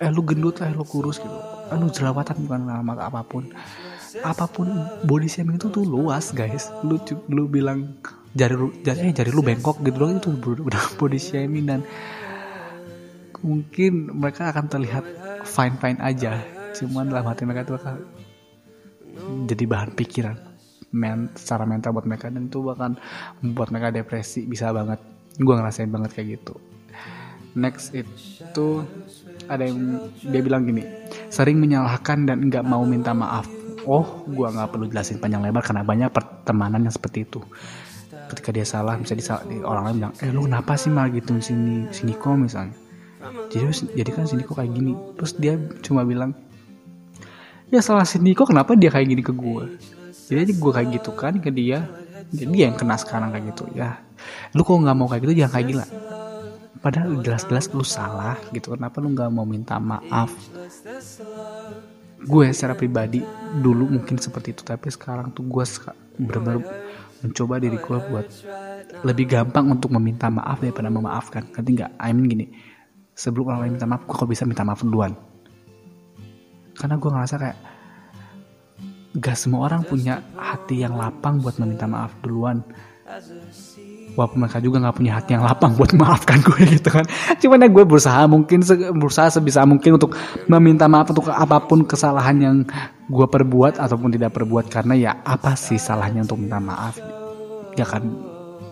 eh 0.00 0.08
lu 0.08 0.24
gendut 0.24 0.64
lah 0.64 0.72
lu 0.72 0.88
kurus 0.88 1.20
gitu. 1.20 1.36
Eh, 1.68 1.76
lu 1.76 1.92
jerawatan 1.92 2.48
bukan 2.48 2.60
dalam 2.72 2.88
apa 2.96 3.20
pun. 3.20 3.52
Apa 4.24 4.48
pun 4.48 4.72
body 5.04 5.28
shaming 5.28 5.60
itu 5.60 5.68
tuh 5.68 5.84
luas 5.84 6.32
guys. 6.32 6.72
Lu 6.80 6.96
lu 7.28 7.44
bilang 7.44 7.92
jari 8.32 8.56
lu 8.56 8.72
jari 8.80 9.12
eh 9.12 9.12
jari 9.12 9.28
lu 9.28 9.44
bengkok 9.44 9.84
gitu 9.84 10.00
loh 10.00 10.08
itu 10.08 10.32
udah 10.64 10.84
body 10.98 11.20
shaming 11.20 11.68
dan 11.68 11.84
mungkin 13.44 14.08
mereka 14.16 14.48
akan 14.54 14.70
terlihat 14.70 15.04
fine 15.44 15.76
fine 15.78 15.98
aja. 16.00 16.40
Cuman 16.72 17.12
dalam 17.12 17.28
hati 17.28 17.44
mereka 17.44 17.68
itu 17.68 17.74
akan 17.76 17.96
jadi 19.44 19.64
bahan 19.68 19.90
pikiran 19.92 20.36
men 20.92 21.32
secara 21.36 21.64
mental 21.64 21.96
buat 21.96 22.04
mereka 22.04 22.28
dan 22.28 22.48
itu 22.48 22.60
bahkan 22.60 22.96
membuat 23.40 23.72
mereka 23.72 23.88
depresi. 23.92 24.44
Bisa 24.44 24.72
banget. 24.72 25.00
Gue 25.40 25.54
ngerasain 25.56 25.88
banget 25.88 26.12
kayak 26.12 26.40
gitu. 26.40 26.54
Next 27.52 27.92
itu 27.92 28.84
ada 29.50 29.68
yang 29.68 30.08
dia 30.24 30.40
bilang 30.40 30.64
gini 30.64 30.86
sering 31.28 31.58
menyalahkan 31.58 32.24
dan 32.24 32.48
nggak 32.48 32.64
mau 32.64 32.84
minta 32.88 33.12
maaf. 33.12 33.48
Oh 33.84 34.24
gue 34.28 34.46
nggak 34.46 34.70
perlu 34.72 34.86
jelasin 34.88 35.18
panjang 35.18 35.42
lebar 35.42 35.64
karena 35.64 35.82
banyak 35.82 36.08
pertemanan 36.12 36.86
yang 36.86 36.94
seperti 36.94 37.28
itu. 37.28 37.40
Ketika 38.32 38.48
dia 38.54 38.64
salah 38.64 38.96
bisa 38.96 39.12
disal 39.12 39.44
orang 39.64 39.92
lain 39.92 39.96
bilang 40.00 40.14
eh 40.24 40.30
lu 40.32 40.48
kenapa 40.48 40.76
sih 40.80 40.88
malah 40.88 41.12
gitu 41.12 41.36
sini 41.40 41.88
sini 41.92 42.16
kok 42.16 42.32
misalnya 42.32 42.72
jadi 43.50 43.64
jadi 43.94 44.10
kan 44.10 44.24
sini 44.26 44.42
kok 44.42 44.56
kayak 44.58 44.72
gini. 44.74 44.92
Terus 45.18 45.32
dia 45.38 45.54
cuma 45.84 46.02
bilang 46.02 46.34
ya 47.72 47.80
salah 47.80 48.04
sini 48.04 48.36
kok 48.36 48.52
kenapa 48.52 48.76
dia 48.76 48.92
kayak 48.92 49.08
gini 49.08 49.22
ke 49.24 49.32
gue 49.32 49.64
jadi 50.32 50.48
aja 50.48 50.54
gue 50.56 50.72
kayak 50.72 50.88
gitu 50.96 51.10
kan 51.12 51.34
ke 51.44 51.50
dia. 51.52 51.84
Jadi 52.32 52.48
dia 52.56 52.64
yang 52.72 52.76
kena 52.80 52.96
sekarang 52.96 53.36
kayak 53.36 53.52
gitu 53.52 53.68
ya. 53.76 54.00
Lu 54.56 54.64
kok 54.64 54.80
nggak 54.80 54.96
mau 54.96 55.04
kayak 55.04 55.28
gitu? 55.28 55.44
Jangan 55.44 55.52
kayak 55.52 55.66
gila. 55.68 55.86
Padahal 56.80 57.10
jelas-jelas 57.20 57.68
lu 57.76 57.84
salah 57.84 58.40
gitu. 58.56 58.72
Kenapa 58.72 58.96
lu 59.04 59.12
nggak 59.12 59.28
mau 59.28 59.44
minta 59.44 59.76
maaf? 59.76 60.32
Gue 62.22 62.48
secara 62.56 62.72
pribadi 62.72 63.20
dulu 63.60 63.92
mungkin 63.92 64.16
seperti 64.16 64.56
itu 64.56 64.62
tapi 64.64 64.88
sekarang 64.88 65.36
tuh 65.36 65.44
gue 65.44 65.64
benar-benar 66.16 66.64
mencoba 67.20 67.54
diri 67.60 67.76
gue 67.76 67.98
buat 68.08 68.26
lebih 69.04 69.26
gampang 69.30 69.68
untuk 69.68 69.92
meminta 69.92 70.32
maaf 70.32 70.64
daripada 70.64 70.88
memaafkan. 70.88 71.52
Ngerti 71.52 71.70
nggak? 71.76 71.92
I 72.00 72.10
mean 72.16 72.24
gini 72.24 72.46
sebelum 73.12 73.52
orang 73.52 73.60
lain 73.68 73.72
minta 73.76 73.88
maaf 73.88 74.02
gue 74.08 74.16
kok 74.16 74.28
bisa 74.28 74.44
minta 74.48 74.64
maaf 74.64 74.80
duluan? 74.80 75.12
Karena 76.72 76.96
gue 76.96 77.10
ngerasa 77.12 77.34
kayak 77.36 77.58
gak 79.20 79.36
semua 79.36 79.68
orang 79.68 79.84
punya 79.84 80.24
hati 80.40 80.80
yang 80.80 80.96
lapang 80.96 81.40
buat 81.44 81.60
meminta 81.60 81.84
maaf 81.84 82.16
duluan. 82.24 82.64
Walaupun 84.16 84.44
mereka 84.44 84.60
juga 84.60 84.80
nggak 84.80 84.96
punya 84.96 85.12
hati 85.20 85.36
yang 85.36 85.44
lapang 85.44 85.76
buat 85.76 85.92
memaafkan 85.92 86.40
gue 86.40 86.64
gitu 86.80 86.88
kan. 86.88 87.04
Cuman 87.36 87.64
ya 87.64 87.68
gue 87.68 87.84
berusaha 87.84 88.24
mungkin 88.24 88.64
berusaha 88.96 89.28
sebisa 89.28 89.68
mungkin 89.68 90.00
untuk 90.00 90.16
meminta 90.48 90.88
maaf 90.88 91.12
untuk 91.12 91.28
apa 91.28 91.60
pun 91.64 91.84
kesalahan 91.84 92.36
yang 92.40 92.56
gue 93.12 93.26
perbuat 93.28 93.76
ataupun 93.76 94.16
tidak 94.16 94.32
perbuat. 94.32 94.72
Karena 94.72 94.96
ya 94.96 95.12
apa 95.28 95.52
sih 95.60 95.76
salahnya 95.76 96.24
untuk 96.24 96.40
minta 96.40 96.56
maaf? 96.56 96.96
Gak 97.76 97.84
akan 97.88 98.04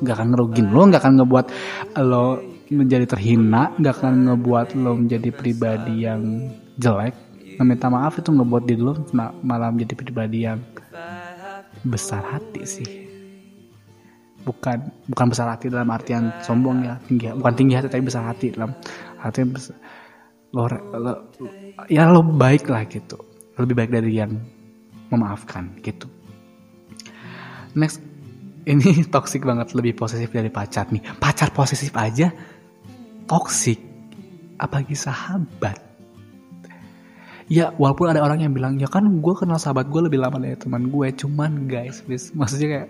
gak 0.01 0.15
akan 0.17 0.29
ngerugin 0.33 0.67
lo 0.73 0.89
gak 0.89 1.01
akan 1.05 1.15
ngebuat 1.21 1.47
lo 2.09 2.25
menjadi 2.71 3.05
terhina 3.05 3.75
gak 3.83 4.01
akan 4.01 4.31
ngebuat 4.31 4.79
lo 4.79 4.95
menjadi 4.95 5.35
pribadi 5.35 6.07
yang 6.07 6.55
jelek. 6.79 7.15
Meminta 7.59 7.91
maaf 7.93 8.17
itu 8.17 8.31
ngebuat 8.31 8.63
diri 8.65 8.81
lo 8.81 8.95
malah 9.43 9.69
menjadi 9.75 9.95
pribadi 9.99 10.47
yang 10.47 10.63
besar 11.85 12.23
hati 12.23 12.63
sih. 12.65 12.89
Bukan 14.41 15.11
bukan 15.11 15.27
besar 15.29 15.53
hati 15.53 15.69
dalam 15.69 15.91
artian 15.93 16.33
sombong 16.41 16.89
ya 16.89 16.97
tinggi 17.05 17.29
bukan 17.37 17.55
tinggi 17.59 17.75
hati 17.77 17.93
tapi 17.93 18.03
besar 18.09 18.25
hati 18.25 18.57
dalam 18.57 18.73
artian 19.21 19.53
besar, 19.53 19.77
lo, 20.57 20.65
lo 20.97 21.13
ya 21.93 22.09
lo 22.09 22.25
baik 22.25 22.71
lah 22.71 22.89
gitu. 22.89 23.21
Lebih 23.61 23.77
baik 23.77 23.91
dari 23.93 24.17
yang 24.17 24.41
memaafkan 25.13 25.77
gitu. 25.85 26.09
Next 27.77 28.01
ini 28.65 29.05
toxic 29.15 29.45
banget 29.45 29.77
lebih 29.77 29.99
posesif 29.99 30.33
dari 30.33 30.49
pacar 30.49 30.89
nih. 30.89 31.03
Pacar 31.21 31.53
posesif 31.53 31.93
aja 31.93 32.33
toxic 33.31 33.79
apalagi 34.59 34.99
sahabat. 34.99 35.79
Ya 37.47 37.71
walaupun 37.79 38.11
ada 38.11 38.23
orang 38.23 38.43
yang 38.43 38.55
bilang 38.55 38.79
ya 38.79 38.91
kan 38.91 39.07
gue 39.07 39.35
kenal 39.39 39.59
sahabat 39.59 39.91
gue 39.91 40.03
lebih 40.07 40.23
lama 40.23 40.39
dari 40.39 40.55
teman 40.55 40.91
gue 40.91 41.07
cuman 41.15 41.67
guys 41.67 41.99
please 42.03 42.31
maksudnya 42.39 42.69
kayak 42.71 42.89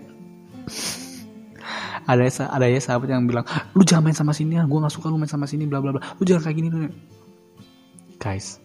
ada 2.05 2.25
ada 2.29 2.65
ya 2.69 2.77
sahabat 2.81 3.09
yang 3.09 3.25
bilang 3.25 3.45
lu 3.73 3.81
jangan 3.81 4.09
main 4.09 4.17
sama 4.17 4.33
sini 4.33 4.61
ya 4.61 4.65
gue 4.65 4.77
nggak 4.77 4.93
suka 4.93 5.09
lu 5.09 5.17
main 5.17 5.29
sama 5.29 5.45
sini 5.45 5.69
bla 5.69 5.81
bla 5.81 5.93
bla. 5.97 6.01
Lu 6.17 6.25
jangan 6.25 6.49
kayak 6.49 6.57
gini 6.57 6.69
lu 6.69 6.89
guys 8.21 8.61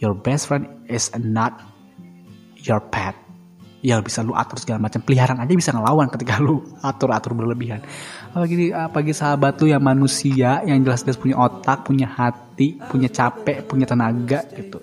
your 0.00 0.12
best 0.12 0.48
friend 0.48 0.68
is 0.88 1.12
not 1.20 1.60
your 2.64 2.80
pet 2.80 3.16
yang 3.84 4.00
bisa 4.00 4.24
lu 4.24 4.32
atur 4.32 4.56
segala 4.56 4.88
macam. 4.88 5.02
Peliharaan 5.04 5.42
aja 5.42 5.52
bisa 5.52 5.70
ngelawan 5.74 6.08
ketika 6.08 6.40
lu 6.40 6.64
atur 6.80 7.12
atur 7.12 7.36
berlebihan. 7.36 7.84
Apalagi 8.32 8.72
apalagi 8.72 9.12
sahabat 9.12 9.60
lu 9.60 9.68
yang 9.68 9.84
manusia 9.84 10.64
yang 10.64 10.80
jelas-jelas 10.80 11.20
punya 11.20 11.36
otak 11.36 11.84
punya 11.84 12.08
hati 12.08 12.80
punya 12.88 13.08
capek 13.12 13.66
punya 13.68 13.84
tenaga 13.84 14.44
gitu. 14.56 14.80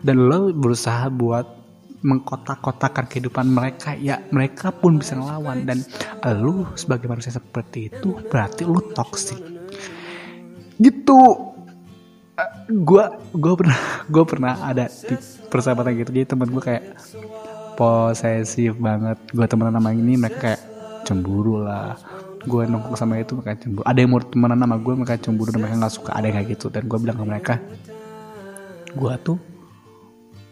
Dan 0.00 0.30
lo 0.30 0.54
berusaha 0.54 1.10
buat 1.10 1.60
mengkotak-kotakan 2.00 3.04
kehidupan 3.12 3.44
mereka 3.52 3.92
ya 3.92 4.24
mereka 4.32 4.72
pun 4.72 4.96
bisa 4.96 5.18
ngelawan. 5.18 5.66
Dan 5.66 5.82
lu 6.38 6.70
sebagai 6.78 7.10
manusia 7.10 7.34
seperti 7.34 7.90
itu 7.90 8.14
berarti 8.30 8.62
lu 8.64 8.80
toxic. 8.94 9.38
Gitu. 10.80 11.20
Gue 12.72 13.04
gue 13.36 13.54
pernah 13.58 13.78
gue 14.14 14.24
pernah 14.24 14.54
ada 14.64 14.88
di 14.88 15.14
persahabatan 15.50 15.92
gitu. 15.98 16.10
Jadi 16.14 16.24
temen 16.30 16.48
gue 16.48 16.62
kayak 16.62 16.84
posesif 17.80 18.76
banget. 18.76 19.16
Gue 19.32 19.48
temenan 19.48 19.80
sama 19.80 19.96
ini 19.96 20.20
mereka 20.20 20.52
kayak 20.52 20.60
cemburu 21.08 21.64
lah. 21.64 21.96
Gue 22.44 22.68
nongkrong 22.68 22.98
sama 23.00 23.16
itu 23.16 23.40
mereka 23.40 23.64
cemburu. 23.64 23.84
Ada 23.88 23.98
yang 24.04 24.10
mau 24.12 24.20
temenan 24.20 24.60
sama 24.60 24.76
gue 24.76 24.92
mereka 25.00 25.16
cemburu 25.16 25.48
dan 25.48 25.64
mereka 25.64 25.76
nggak 25.80 25.94
suka. 25.96 26.10
Ada 26.12 26.24
yang 26.28 26.36
kayak 26.36 26.48
gitu. 26.52 26.66
Dan 26.68 26.82
gue 26.84 26.98
bilang 27.00 27.16
ke 27.16 27.24
mereka 27.24 27.54
gue 28.92 29.14
tuh 29.24 29.38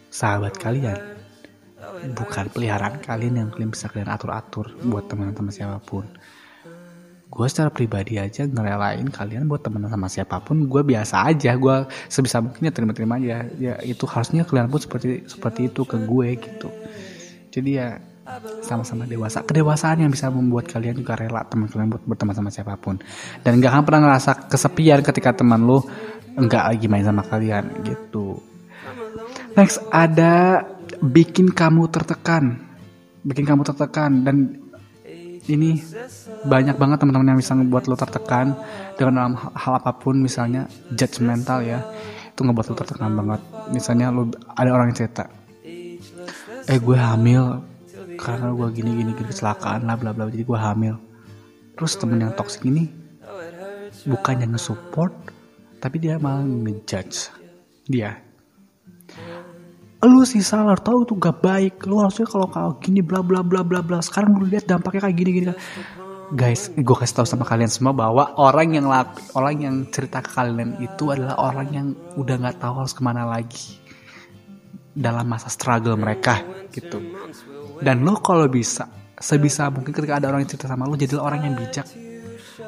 sahabat 0.09 0.57
kalian. 0.57 0.97
Bukan 2.17 2.49
peliharaan 2.49 2.97
kalian 3.05 3.45
yang 3.45 3.49
kalian 3.53 3.77
bisa 3.77 3.93
kalian 3.93 4.09
atur-atur 4.09 4.73
buat 4.89 5.05
teman-teman 5.13 5.53
siapa 5.53 5.85
pun. 5.85 6.09
Gue 7.29 7.45
secara 7.45 7.69
pribadi 7.69 8.17
aja 8.17 8.49
ngerelain 8.49 9.05
kalian 9.13 9.45
buat 9.53 9.61
temenan 9.61 9.93
sama 9.93 10.09
siapa 10.09 10.41
pun. 10.41 10.65
Gue 10.65 10.81
biasa 10.81 11.29
aja. 11.29 11.53
Gue 11.61 11.85
sebisa 12.09 12.41
mungkin 12.41 12.65
ya 12.65 12.73
terima-terima 12.73 13.21
aja. 13.21 13.45
Ya 13.61 13.77
itu 13.85 14.09
harusnya 14.09 14.49
kalian 14.49 14.73
pun 14.73 14.81
seperti 14.81 15.29
seperti 15.29 15.69
itu 15.69 15.85
ke 15.85 16.01
gue 16.01 16.29
gitu 16.41 16.73
jadi 17.59 17.71
ya 17.75 17.89
sama-sama 18.61 19.09
dewasa. 19.09 19.41
Kedewasaan 19.41 20.05
yang 20.05 20.13
bisa 20.13 20.29
membuat 20.29 20.69
kalian 20.69 21.01
juga 21.01 21.17
rela 21.17 21.49
teman 21.49 21.69
kalian 21.69 21.89
buat 21.89 22.05
berteman 22.05 22.37
sama 22.37 22.53
siapa 22.53 22.77
pun. 22.77 23.01
Dan 23.41 23.61
gak 23.65 23.73
akan 23.73 23.85
pernah 23.89 24.01
ngerasa 24.09 24.53
kesepian 24.53 25.01
ketika 25.01 25.33
teman 25.33 25.65
lu 25.65 25.81
enggak 26.37 26.69
lagi 26.69 26.87
main 26.87 27.05
sama 27.05 27.25
kalian 27.25 27.83
gitu. 27.89 28.37
Next 29.57 29.81
ada 29.89 30.65
bikin 31.01 31.51
kamu 31.57 31.89
tertekan. 31.89 32.61
Bikin 33.25 33.49
kamu 33.49 33.65
tertekan. 33.65 34.23
Dan 34.29 34.61
ini 35.49 35.81
banyak 36.45 36.77
banget 36.77 37.01
teman-teman 37.01 37.33
yang 37.33 37.41
bisa 37.41 37.57
ngebuat 37.57 37.89
lo 37.89 37.97
tertekan. 37.97 38.53
Dengan 39.01 39.13
dalam 39.25 39.35
hal 39.41 39.73
apa 39.81 39.97
pun 39.97 40.21
misalnya 40.21 40.69
judgmental 40.93 41.65
ya 41.65 41.81
itu 42.29 42.45
ngebuat 42.45 42.67
lo 42.71 42.75
tertekan 42.77 43.17
banget. 43.17 43.41
Misalnya 43.73 44.13
lo 44.13 44.29
ada 44.53 44.69
orang 44.69 44.93
yang 44.93 45.01
cerita 45.01 45.48
eh 46.69 46.77
gue 46.77 46.99
hamil 47.01 47.65
karena 48.21 48.53
gue 48.53 48.69
gini 48.77 48.91
gini 48.93 49.11
gini 49.17 49.29
kecelakaan 49.33 49.89
lah 49.89 49.97
bla 49.97 50.13
bla 50.13 50.29
jadi 50.29 50.45
gue 50.45 50.59
hamil. 50.59 50.95
Terus 51.79 51.97
temen 51.97 52.21
yang 52.21 52.35
toxic 52.37 52.61
ini 52.69 52.93
bukannya 54.05 54.53
nge-support 54.53 55.15
tapi 55.81 55.97
dia 55.97 56.21
malah 56.21 56.45
ngejudge 56.45 57.33
dia. 57.89 58.21
Lu 60.05 60.23
sih 60.23 60.45
salah 60.45 60.79
tahu 60.79 61.09
itu 61.09 61.19
gak 61.19 61.43
baik. 61.43 61.75
Lu 61.89 61.99
harusnya 61.99 62.29
kalau 62.29 62.47
kau 62.47 62.71
gini 62.79 63.03
bla 63.03 63.25
bla 63.25 63.43
bla 63.43 63.65
bla 63.65 63.83
bla. 63.83 63.99
Sekarang 63.99 64.37
lu 64.37 64.47
lihat 64.47 64.69
dampaknya 64.69 65.09
kayak 65.09 65.17
gini 65.17 65.31
gini 65.33 65.47
guys 66.29 66.69
gue 66.77 66.97
kasih 66.97 67.25
tahu 67.25 67.27
sama 67.29 67.49
kalian 67.49 67.73
semua 67.73 67.97
bahwa 67.97 68.37
orang 68.37 68.77
yang 68.77 68.85
laki, 68.85 69.33
orang 69.33 69.57
yang 69.65 69.77
cerita 69.89 70.21
ke 70.21 70.29
kalian 70.29 70.77
itu 70.77 71.09
adalah 71.09 71.41
orang 71.41 71.69
yang 71.73 71.87
udah 72.21 72.37
nggak 72.37 72.61
tahu 72.61 72.85
harus 72.85 72.93
ke 72.93 73.01
mana 73.01 73.25
lagi 73.25 73.81
dalam 74.99 75.31
masa 75.31 75.47
struggle 75.47 75.95
mereka 75.95 76.43
gitu. 76.75 76.99
Dan 77.79 78.03
lo 78.03 78.19
kalau 78.19 78.51
bisa 78.51 78.91
sebisa 79.15 79.71
mungkin 79.71 79.95
ketika 79.95 80.19
ada 80.19 80.27
orang 80.27 80.43
yang 80.43 80.51
cerita 80.51 80.67
sama 80.67 80.91
lo 80.91 80.99
jadilah 80.99 81.23
orang 81.23 81.47
yang 81.47 81.55
bijak. 81.55 81.87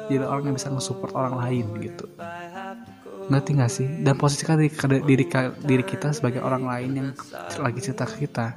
Jadilah 0.07 0.31
orang 0.31 0.51
yang 0.51 0.55
bisa 0.55 0.71
nge-support 0.71 1.11
orang 1.11 1.35
lain 1.35 1.65
gitu. 1.83 2.07
Ngerti 3.27 3.49
gak 3.59 3.71
sih? 3.71 3.87
Dan 3.99 4.15
posisikan 4.15 4.55
diri, 4.55 4.71
diri 5.03 5.25
diri 5.63 5.83
kita 5.83 6.15
sebagai 6.15 6.39
orang 6.39 6.63
lain 6.63 6.91
yang 6.95 7.07
lagi 7.59 7.79
cerita 7.83 8.07
ke 8.07 8.23
kita. 8.27 8.47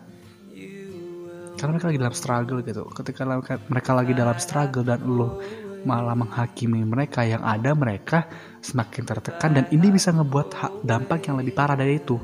Karena 1.55 1.71
mereka 1.79 1.87
lagi 1.91 2.01
dalam 2.03 2.15
struggle 2.15 2.59
gitu. 2.63 2.83
Ketika 2.95 3.23
mereka 3.71 3.91
lagi 3.95 4.13
dalam 4.15 4.39
struggle 4.39 4.87
dan 4.87 5.03
lo 5.07 5.43
malah 5.85 6.17
menghakimi 6.17 6.83
mereka 6.83 7.23
yang 7.23 7.45
ada 7.45 7.77
mereka 7.77 8.27
semakin 8.65 9.05
tertekan 9.05 9.51
dan 9.53 9.65
ini 9.71 9.93
bisa 9.93 10.11
ngebuat 10.11 10.81
dampak 10.83 11.29
yang 11.29 11.37
lebih 11.39 11.53
parah 11.53 11.77
dari 11.77 12.01
itu. 12.01 12.17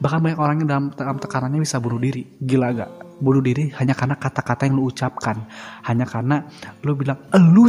Bahkan 0.00 0.18
banyak 0.18 0.40
orang 0.40 0.56
yang 0.64 0.68
dalam, 0.68 0.86
dalam 0.90 1.16
tekanannya 1.20 1.62
bisa 1.62 1.78
bunuh 1.78 2.00
diri. 2.00 2.26
Gila 2.40 2.68
gak? 2.74 2.90
Bunuh 3.22 3.44
diri 3.44 3.70
hanya 3.78 3.94
karena 3.94 4.18
kata-kata 4.18 4.66
yang 4.66 4.80
lu 4.80 4.90
ucapkan. 4.90 5.46
Hanya 5.86 6.08
karena 6.08 6.42
lu 6.82 6.98
bilang 6.98 7.30
elu 7.30 7.68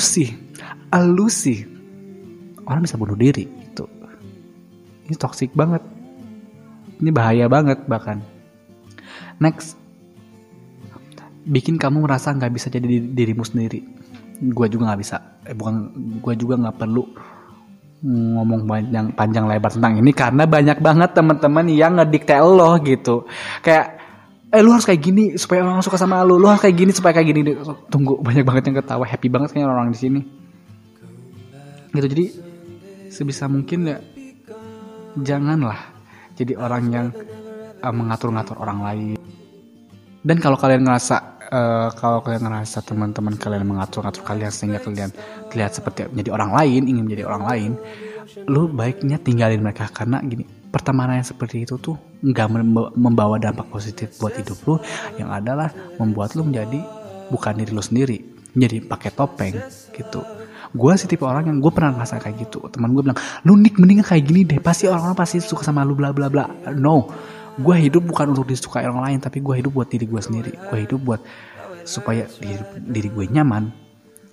sih 1.30 1.62
orang 2.64 2.82
bisa 2.88 2.96
bunuh 2.96 3.20
diri 3.20 3.44
itu 3.44 3.86
ini 5.04 5.16
toxic 5.20 5.52
banget. 5.52 5.84
Ini 7.04 7.12
bahaya 7.12 7.52
banget 7.52 7.84
bahkan. 7.86 8.24
Next. 9.44 9.76
Bikin 11.44 11.76
kamu 11.76 12.08
merasa 12.08 12.32
nggak 12.32 12.56
bisa 12.56 12.72
jadi 12.72 13.04
dirimu 13.04 13.44
sendiri 13.44 13.84
gue 14.40 14.68
juga 14.70 14.84
nggak 14.94 15.02
bisa. 15.02 15.18
Eh, 15.46 15.56
bukan 15.56 15.92
gue 16.22 16.34
juga 16.40 16.56
nggak 16.58 16.78
perlu 16.80 17.04
ngomong 18.04 18.68
panjang 18.68 19.16
panjang 19.16 19.48
lebar 19.48 19.72
tentang 19.72 19.96
ini 19.96 20.12
karena 20.12 20.44
banyak 20.44 20.84
banget 20.84 21.16
teman-teman 21.16 21.66
yang 21.72 21.96
ngedikte 21.96 22.36
lo 22.40 22.76
gitu. 22.84 23.24
Kayak 23.64 24.00
eh 24.54 24.62
lu 24.62 24.70
harus 24.76 24.86
kayak 24.86 25.02
gini 25.02 25.24
supaya 25.40 25.64
orang 25.64 25.82
suka 25.82 25.96
sama 25.96 26.22
lu. 26.22 26.36
Lu 26.38 26.52
harus 26.52 26.62
kayak 26.62 26.76
gini 26.76 26.92
supaya 26.92 27.16
kayak 27.16 27.28
gini. 27.32 27.42
Tunggu 27.88 28.20
banyak 28.20 28.44
banget 28.44 28.64
yang 28.70 28.78
ketawa. 28.84 29.08
Happy 29.08 29.32
banget 29.32 29.56
kayaknya 29.56 29.72
orang, 29.72 29.88
-orang 29.88 29.96
di 29.96 30.00
sini. 30.00 30.22
Gitu 31.94 32.08
jadi 32.10 32.26
sebisa 33.14 33.46
mungkin 33.46 33.86
ya 33.86 33.98
janganlah 35.22 35.78
jadi 36.34 36.58
orang 36.58 36.84
yang 36.90 37.08
uh, 37.82 37.94
mengatur-ngatur 37.94 38.58
orang 38.58 38.80
lain. 38.82 39.18
Dan 40.24 40.40
kalau 40.40 40.58
kalian 40.58 40.88
ngerasa 40.88 41.33
uh, 41.54 41.94
kalau 41.94 42.26
kalian 42.26 42.50
ngerasa 42.50 42.82
teman-teman 42.82 43.38
kalian 43.38 43.70
mengatur-ngatur 43.70 44.26
kalian 44.26 44.50
sehingga 44.50 44.82
kalian 44.82 45.14
terlihat 45.54 45.78
seperti 45.78 46.10
menjadi 46.10 46.34
orang 46.34 46.52
lain 46.58 46.82
ingin 46.90 47.04
menjadi 47.06 47.24
orang 47.30 47.44
lain 47.46 47.72
lu 48.50 48.66
baiknya 48.74 49.22
tinggalin 49.22 49.62
mereka 49.62 49.86
karena 49.94 50.18
gini 50.26 50.64
pertemanan 50.74 51.22
yang 51.22 51.30
seperti 51.30 51.70
itu 51.70 51.78
tuh 51.78 51.94
nggak 52.26 52.48
membawa 52.98 53.38
dampak 53.38 53.70
positif 53.70 54.18
buat 54.18 54.34
hidup 54.34 54.58
lu. 54.66 54.76
Yang 55.22 55.30
adalah 55.30 55.70
membuat 56.02 56.34
lu 56.34 56.50
menjadi 56.50 56.82
bukan 57.30 57.62
diri 57.62 57.72
lu 57.72 57.84
sendiri 57.86 58.18
jadi 58.58 58.82
pakai 58.82 59.14
topeng 59.14 59.54
gitu. 59.94 60.26
Gue 60.74 60.98
sih 60.98 61.06
tipe 61.06 61.22
orang 61.22 61.46
yang 61.46 61.62
gue 61.62 61.70
pernah 61.70 61.94
ngerasa 61.94 62.18
kayak 62.18 62.50
gitu. 62.50 62.66
Teman 62.74 62.98
gue 62.98 63.06
bilang 63.06 63.20
lu 63.46 63.54
nik 63.54 63.78
mendingan 63.78 64.02
kayak 64.02 64.26
gini 64.26 64.42
deh. 64.50 64.58
Pasti 64.58 64.90
orang-orang 64.90 65.14
pasti 65.14 65.38
suka 65.38 65.62
sama 65.62 65.86
lu 65.86 65.94
bla 65.94 66.10
bla 66.10 66.34
bla. 66.34 66.50
No 66.74 67.06
gue 67.60 67.76
hidup 67.78 68.04
bukan 68.10 68.34
untuk 68.34 68.50
disukai 68.50 68.86
orang 68.88 69.14
lain 69.14 69.20
tapi 69.22 69.44
gue 69.44 69.56
hidup 69.62 69.72
buat 69.74 69.90
diri 69.90 70.06
gue 70.10 70.22
sendiri. 70.22 70.52
Gue 70.70 70.80
hidup 70.86 71.00
buat 71.02 71.22
supaya 71.84 72.26
diri, 72.40 72.64
diri 72.82 73.10
gue 73.12 73.26
nyaman. 73.30 73.64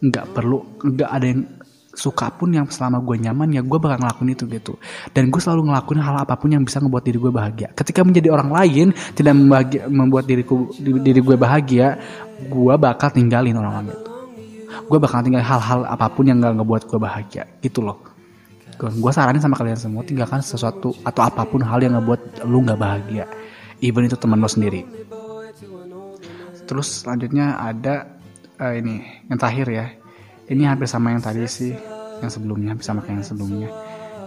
Nggak 0.00 0.24
perlu 0.32 0.80
nggak 0.80 1.10
ada 1.10 1.26
yang 1.26 1.42
suka 1.90 2.30
pun 2.30 2.54
yang 2.54 2.70
selama 2.70 3.02
gue 3.02 3.18
nyaman 3.18 3.50
ya 3.50 3.60
gue 3.66 3.78
bakal 3.82 3.98
ngelakuin 4.00 4.30
itu 4.32 4.44
gitu. 4.48 4.72
Dan 5.12 5.28
gue 5.28 5.40
selalu 5.42 5.68
ngelakuin 5.68 6.00
hal 6.00 6.16
apa 6.22 6.34
pun 6.38 6.48
yang 6.54 6.62
bisa 6.64 6.80
ngebuat 6.80 7.04
diri 7.04 7.18
gue 7.18 7.32
bahagia. 7.34 7.68
Ketika 7.76 8.00
menjadi 8.06 8.32
orang 8.32 8.50
lain 8.54 8.86
tidak 9.12 9.34
membuat 9.90 10.24
diriku 10.24 10.70
diri 10.80 11.20
gue 11.20 11.36
bahagia 11.36 12.00
gue 12.40 12.74
bakal 12.80 13.12
tinggalin 13.12 13.52
orang-orang 13.52 13.92
itu 13.92 14.10
gue 14.70 14.98
bakal 14.98 15.22
tinggal 15.22 15.42
hal-hal 15.42 15.86
apa 15.86 16.06
pun 16.10 16.24
yang 16.26 16.38
gak 16.42 16.54
ngebuat 16.58 16.82
gue 16.86 16.98
bahagia 16.98 17.44
gitu 17.62 17.82
loh 17.82 18.10
gue 18.88 19.12
saranin 19.12 19.44
sama 19.44 19.60
kalian 19.60 19.76
semua 19.76 20.00
tinggalkan 20.00 20.40
sesuatu 20.40 20.96
atau 21.04 21.20
apa 21.20 21.44
pun 21.44 21.60
hal 21.60 21.84
yang 21.84 22.00
ngebuat 22.00 22.49
lu 22.49 22.64
nggak 22.64 22.80
bahagia. 22.80 23.28
Even 23.84 24.08
itu 24.08 24.16
teman 24.16 24.40
lo 24.40 24.49
sendiri. 24.49 24.88
Terus 26.64 27.04
selanjutnya 27.04 27.60
ada 27.60 28.16
uh, 28.56 28.72
ini 28.72 29.04
yang 29.28 29.37
terakhir 29.37 29.66
ya. 29.68 29.87
Ini 30.48 30.72
hampir 30.72 30.88
sama 30.88 31.12
yang 31.12 31.20
tadi 31.20 31.44
sih 31.44 31.76
yang 32.24 32.33
sebelumnya 32.33 32.72
hampir 32.72 32.87
sama 32.88 33.05
kayak 33.05 33.20
yang 33.20 33.28
sebelumnya. 33.28 33.68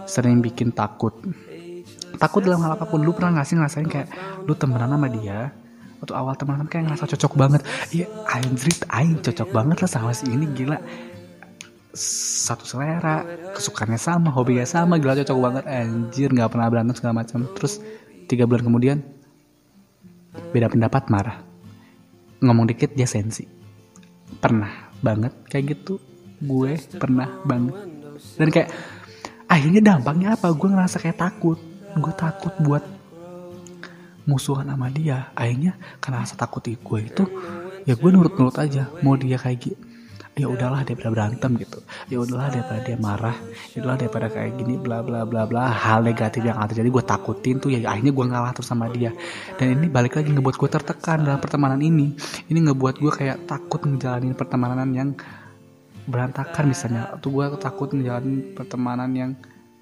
Sering 0.06 0.38
bikin 0.38 0.70
takut. 0.70 1.18
Takut 2.20 2.46
dalam 2.46 2.62
hal 2.62 2.78
apa 2.78 2.86
pun. 2.86 3.02
Lu 3.02 3.10
pernah 3.10 3.40
nggak 3.40 3.46
sih 3.48 3.56
ngerasain 3.58 3.88
kayak 3.90 4.08
lu 4.46 4.54
temenan 4.54 4.94
sama 4.94 5.10
dia 5.10 5.50
waktu 6.04 6.20
awal 6.20 6.36
teman-teman 6.36 6.68
kayak 6.68 6.84
ngerasa 6.92 7.08
cocok 7.16 7.32
banget. 7.34 7.60
Iya 7.90 8.06
anjrit 8.28 8.84
aing 8.92 9.24
cocok 9.24 9.48
banget 9.50 9.76
lah 9.82 9.90
sama 9.90 10.12
si 10.12 10.28
ini 10.28 10.44
gila 10.52 10.76
satu 11.94 12.66
selera 12.66 13.22
kesukaannya 13.54 14.02
sama 14.02 14.34
hobinya 14.34 14.66
sama 14.66 14.98
gila 14.98 15.14
cocok 15.22 15.38
banget 15.38 15.64
anjir 15.70 16.28
nggak 16.34 16.50
pernah 16.50 16.66
berantem 16.66 16.94
segala 16.98 17.22
macam. 17.22 17.46
Terus 17.54 17.78
tiga 18.26 18.50
bulan 18.50 18.66
kemudian 18.66 18.98
beda 20.50 20.66
pendapat 20.66 21.06
marah. 21.06 21.38
Ngomong 22.42 22.66
dikit 22.66 22.98
dia 22.98 23.06
sensi. 23.06 23.46
Pernah 24.42 24.90
banget 24.98 25.32
kayak 25.46 25.78
gitu. 25.78 26.02
Gue 26.42 26.74
pernah 26.98 27.30
banget. 27.46 27.78
Dan 28.34 28.50
kayak 28.50 28.68
akhirnya 29.46 29.94
dampaknya 29.94 30.34
apa? 30.34 30.50
Gue 30.50 30.68
ngerasa 30.74 30.98
kayak 30.98 31.18
takut. 31.22 31.62
Gue 31.94 32.14
takut 32.18 32.50
buat 32.58 32.82
musuhan 34.26 34.66
sama 34.66 34.90
dia. 34.90 35.30
Akhirnya 35.38 35.78
karena 36.02 36.26
rasa 36.26 36.34
takut 36.34 36.66
gue 36.66 37.00
itu 37.00 37.24
ya 37.86 37.94
gue 37.94 38.10
nurut-nurut 38.10 38.58
aja. 38.58 38.90
Mau 39.06 39.14
dia 39.14 39.38
kayak 39.38 39.58
gitu 39.62 39.93
ya 40.34 40.50
udahlah 40.50 40.82
daripada 40.82 41.10
berantem 41.14 41.54
gitu. 41.62 41.78
Ya 42.10 42.18
udahlah 42.18 42.50
daripada 42.50 42.80
dia 42.82 42.98
marah. 42.98 43.36
Ya 43.72 43.82
udahlah 43.82 43.98
daripada 44.02 44.26
kayak 44.30 44.58
gini 44.58 44.74
bla 44.78 45.00
bla 45.00 45.22
bla 45.22 45.46
bla. 45.46 45.70
Hal 45.70 46.02
negatif 46.02 46.42
yang 46.42 46.58
ada 46.58 46.74
jadi 46.74 46.90
gue 46.90 47.04
takutin 47.06 47.62
tuh 47.62 47.70
ya 47.70 47.86
akhirnya 47.86 48.10
gue 48.10 48.24
ngalah 48.26 48.50
terus 48.50 48.66
sama 48.66 48.90
dia. 48.90 49.14
Dan 49.56 49.78
ini 49.78 49.86
balik 49.86 50.18
lagi 50.18 50.34
ngebuat 50.34 50.56
gue 50.58 50.70
tertekan 50.70 51.22
dalam 51.22 51.38
pertemanan 51.38 51.78
ini. 51.78 52.18
Ini 52.50 52.58
ngebuat 52.70 52.94
gue 52.98 53.12
kayak 53.14 53.46
takut 53.46 53.86
ngejalanin 53.86 54.34
pertemanan 54.34 54.90
yang 54.90 55.10
berantakan 56.10 56.64
misalnya. 56.66 57.14
Atau 57.14 57.30
gue 57.30 57.44
takut 57.62 57.94
ngejalanin 57.94 58.58
pertemanan 58.58 59.10
yang 59.14 59.30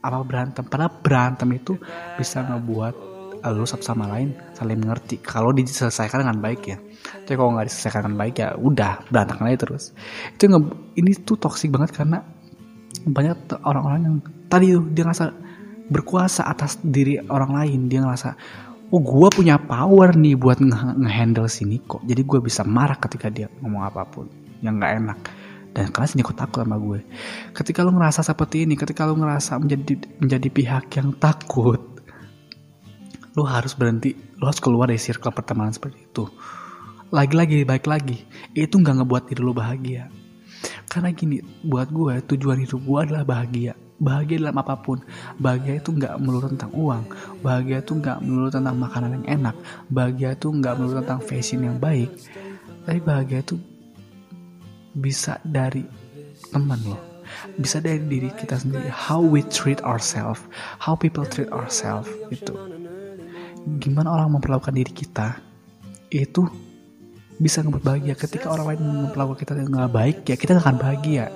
apa 0.04 0.20
berantem. 0.20 0.64
Padahal 0.68 0.92
berantem 1.00 1.48
itu 1.56 1.80
bisa 2.20 2.44
ngebuat 2.44 3.11
lu 3.50 3.66
satu 3.66 3.82
sama 3.82 4.06
lain 4.06 4.38
saling 4.54 4.78
mengerti. 4.78 5.18
Kalau 5.18 5.50
diselesaikan 5.50 6.22
dengan 6.22 6.38
baik 6.38 6.62
ya. 6.70 6.78
Tapi 7.26 7.34
kalau 7.34 7.58
nggak 7.58 7.66
diselesaikan 7.66 8.06
dengan 8.06 8.18
baik 8.22 8.34
ya 8.38 8.48
udah 8.54 8.92
berantakan 9.10 9.50
aja 9.50 9.58
terus. 9.66 9.90
Itu 10.38 10.46
nge 10.46 10.60
ini 11.02 11.10
tuh 11.18 11.36
toksik 11.40 11.74
banget 11.74 11.90
karena 11.90 12.22
banyak 13.02 13.58
orang-orang 13.66 14.00
yang 14.06 14.16
tadi 14.46 14.70
tuh 14.78 14.86
dia 14.94 15.02
ngerasa 15.02 15.26
berkuasa 15.90 16.46
atas 16.46 16.78
diri 16.86 17.18
orang 17.26 17.50
lain. 17.58 17.80
Dia 17.90 18.06
ngerasa 18.06 18.38
oh 18.92 19.00
gue 19.00 19.28
punya 19.32 19.56
power 19.58 20.14
nih 20.14 20.36
buat 20.36 20.60
nge-handle 20.60 21.48
si 21.48 21.64
Niko 21.64 22.04
jadi 22.04 22.20
gue 22.28 22.44
bisa 22.44 22.60
marah 22.60 23.00
ketika 23.00 23.32
dia 23.32 23.48
ngomong 23.64 23.88
apa 23.88 24.04
pun 24.04 24.28
yang 24.60 24.78
nggak 24.78 24.94
enak. 25.02 25.18
Dan 25.72 25.88
karena 25.88 26.04
si 26.04 26.20
Niko 26.20 26.36
takut 26.36 26.60
sama 26.60 26.76
gue. 26.76 27.00
Ketika 27.56 27.80
lu 27.80 27.96
ngerasa 27.96 28.20
seperti 28.20 28.68
ini 28.68 28.76
ketika 28.76 29.08
lu 29.08 29.16
ngerasa 29.16 29.56
menjadi 29.56 30.20
menjadi 30.20 30.48
pihak 30.52 30.84
yang 31.00 31.16
takut 31.16 31.91
lu 33.32 33.42
harus 33.48 33.72
berhenti 33.72 34.12
lu 34.36 34.44
harus 34.44 34.60
keluar 34.60 34.88
dari 34.88 35.00
circle 35.00 35.32
pertemanan 35.32 35.72
seperti 35.72 36.04
itu. 36.04 36.28
Lagi-lagi 37.12 37.64
baik 37.68 37.84
lagi 37.88 38.24
itu 38.56 38.74
nggak 38.76 39.04
ngebuat 39.04 39.22
diri 39.28 39.42
lu 39.44 39.52
bahagia. 39.52 40.08
Karena 40.88 41.12
gini 41.12 41.40
buat 41.64 41.88
gue 41.88 42.20
tujuan 42.34 42.60
hidup 42.60 42.80
gue 42.80 42.98
adalah 43.00 43.24
bahagia. 43.24 43.72
Bahagia 44.02 44.42
dalam 44.42 44.56
apa 44.58 44.74
pun. 44.80 44.98
Bahagia 45.38 45.78
itu 45.78 45.94
nggak 45.94 46.18
melulu 46.18 46.50
tentang 46.50 46.72
uang. 46.74 47.04
Bahagia 47.40 47.84
itu 47.84 47.92
nggak 47.96 48.18
melulu 48.24 48.50
tentang 48.50 48.76
makanan 48.76 49.10
yang 49.22 49.26
enak. 49.40 49.56
Bahagia 49.88 50.34
itu 50.34 50.48
nggak 50.50 50.74
melulu 50.74 50.94
tentang 51.04 51.20
fashion 51.22 51.62
yang 51.64 51.78
baik. 51.78 52.10
Tapi 52.82 52.98
bahagia 52.98 53.44
itu 53.44 53.56
bisa 54.92 55.40
dari 55.46 55.86
teman 56.52 56.80
loh 56.84 57.12
bisa 57.56 57.80
dari 57.80 58.00
diri 58.02 58.28
kita 58.32 58.60
sendiri. 58.60 58.88
How 58.92 59.20
we 59.22 59.40
treat 59.48 59.80
ourselves. 59.82 60.44
How 60.76 60.92
people 60.92 61.24
treat 61.24 61.48
ourselves 61.48 62.08
itu 62.28 62.52
gimana 63.66 64.10
orang 64.10 64.38
memperlakukan 64.38 64.74
diri 64.74 64.92
kita 64.92 65.38
itu 66.12 66.44
bisa 67.42 67.64
ngebuat 67.64 67.82
bahagia 67.82 68.14
ketika 68.14 68.52
orang 68.52 68.74
lain 68.74 68.82
memperlakukan 69.08 69.40
kita 69.42 69.52
dengan 69.58 69.90
baik 69.90 70.26
ya 70.28 70.36
kita 70.38 70.58
akan 70.58 70.76
bahagia. 70.78 71.26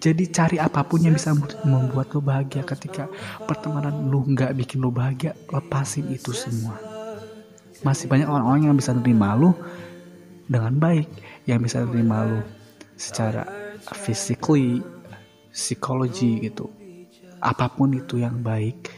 Jadi 0.00 0.28
cari 0.28 0.56
apa 0.60 0.84
pun 0.84 1.00
yang 1.00 1.16
bisa 1.16 1.32
membuat 1.64 2.12
lo 2.12 2.20
bahagia 2.20 2.64
ketika 2.64 3.08
pertemanan 3.48 4.12
lo 4.12 4.24
nggak 4.24 4.52
bikin 4.56 4.80
lo 4.80 4.92
bahagia 4.92 5.32
lepasin 5.48 6.08
itu 6.12 6.32
semua. 6.36 6.76
Masih 7.80 8.10
banyak 8.10 8.28
orang-orang 8.28 8.68
yang 8.68 8.76
bisa 8.76 8.92
nerima 8.92 9.32
lo 9.36 9.56
dengan 10.44 10.76
baik 10.76 11.08
yang 11.48 11.64
bisa 11.64 11.86
nerima 11.86 12.28
lo 12.28 12.40
secara 12.98 13.46
physically 13.96 14.84
psikologi 15.48 16.44
gitu. 16.44 16.68
Apa 17.40 17.72
pun 17.72 17.96
itu 17.96 18.20
yang 18.20 18.36
baik 18.44 18.92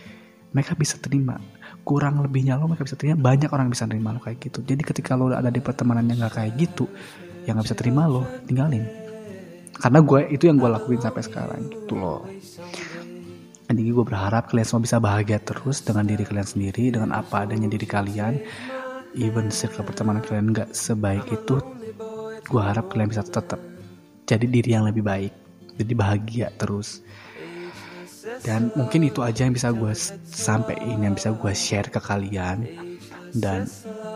mereka 0.51 0.75
bisa 0.75 0.99
terima 0.99 1.39
kurang 1.83 2.23
lebihnya 2.23 2.59
lo 2.59 2.71
mereka 2.71 2.87
bisa 2.87 2.99
terima. 2.99 3.19
Banyak 3.19 3.51
orang 3.51 3.69
bisa 3.71 3.85
terima 3.87 4.15
lo 4.15 4.23
kayak 4.23 4.39
gitu. 4.39 4.63
Jadi 4.63 4.83
ketika 4.83 5.19
lo 5.19 5.31
ada 5.31 5.51
di 5.51 5.59
pertemanan 5.59 6.07
yang 6.07 6.23
gak 6.27 6.39
kayak 6.39 6.53
gitu 6.59 6.87
yang 7.47 7.59
gak 7.59 7.67
bisa 7.71 7.79
terima 7.79 8.07
lo 8.07 8.23
tinggalin. 8.47 8.87
Karena 9.75 9.99
gue 9.99 10.21
itu 10.31 10.47
yang 10.47 10.63
gue 10.63 10.71
lakuin 10.71 11.03
sampai 11.03 11.23
sekarang 11.27 11.61
gitu 11.71 11.99
loh. 11.99 12.23
Jadi 13.73 13.89
gue 13.89 14.05
berharap 14.05 14.53
kalian 14.53 14.67
semua 14.69 14.85
bisa 14.85 15.01
bahagia 15.01 15.41
terus 15.41 15.81
dengan 15.81 16.05
diri 16.05 16.23
kalian 16.29 16.45
sendiri 16.45 16.93
dengan 16.93 17.11
apa 17.17 17.49
adanya 17.49 17.67
diri 17.67 17.89
kalian. 17.89 18.39
Even 19.19 19.53
circle 19.53 19.85
pertemanan 19.85 20.23
kalian 20.23 20.55
gak 20.55 20.71
sebaik 20.73 21.27
itu 21.35 21.59
gue 22.43 22.63
harap 22.63 22.93
kalian 22.93 23.11
bisa 23.11 23.27
tetap 23.27 23.59
jadi 24.29 24.47
diri 24.47 24.71
yang 24.77 24.87
lebih 24.87 25.03
baik. 25.03 25.35
Jadi 25.73 25.93
bahagia 25.97 26.53
terus 26.55 27.03
dan 28.43 28.71
mungkin 28.79 29.07
itu 29.07 29.21
aja 29.23 29.47
yang 29.47 29.55
bisa 29.55 29.75
gue 29.75 29.93
sampaikan 30.31 31.03
yang 31.03 31.15
bisa 31.15 31.35
gue 31.35 31.53
share 31.53 31.91
ke 31.91 31.99
kalian. 31.99 32.67
Dan 33.33 33.65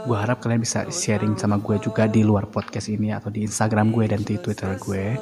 gue 0.05 0.17
harap 0.17 0.45
kalian 0.45 0.61
bisa 0.61 0.85
sharing 0.93 1.41
sama 1.41 1.57
gue 1.57 1.81
juga 1.81 2.05
di 2.05 2.21
luar 2.21 2.47
podcast 2.53 2.93
ini 2.93 3.11
atau 3.17 3.33
di 3.33 3.49
Instagram 3.49 3.91
gue 3.91 4.05
dan 4.07 4.21
di 4.23 4.37
Twitter 4.37 4.77
gue. 4.77 5.17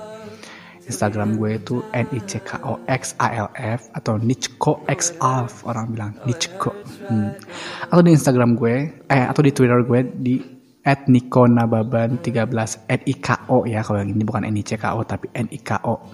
Instagram 0.85 1.40
gue 1.40 1.57
itu 1.57 1.81
n 1.97 2.05
i 2.12 2.20
c 2.29 2.37
k 2.44 2.61
o 2.61 2.77
x 2.85 3.16
a 3.16 3.49
l 3.49 3.49
f 3.57 3.88
atau 3.97 4.20
nichko 4.20 4.85
x 4.85 5.16
alf 5.16 5.64
orang 5.64 5.97
bilang 5.97 6.12
nichko. 6.29 6.77
Hmm. 7.09 7.33
atau 7.88 8.05
di 8.05 8.12
Instagram 8.12 8.53
gue 8.57 8.92
eh 9.09 9.25
atau 9.25 9.40
di 9.40 9.53
Twitter 9.53 9.81
gue 9.81 10.01
di 10.12 10.35
at 10.85 11.09
Niko 11.09 11.49
Nababan 11.49 12.20
13 12.20 12.53
N 12.92 13.01
I 13.09 13.14
K 13.16 13.49
O 13.49 13.64
ya 13.64 13.81
kalau 13.81 14.05
yang 14.05 14.12
ini 14.12 14.20
bukan 14.20 14.44
N 14.44 14.61
I 14.61 14.62
C 14.62 14.77
K 14.77 14.92
O 14.92 15.01
tapi 15.01 15.33
N 15.33 15.49
I 15.49 15.61
K 15.64 15.81
O 15.88 16.12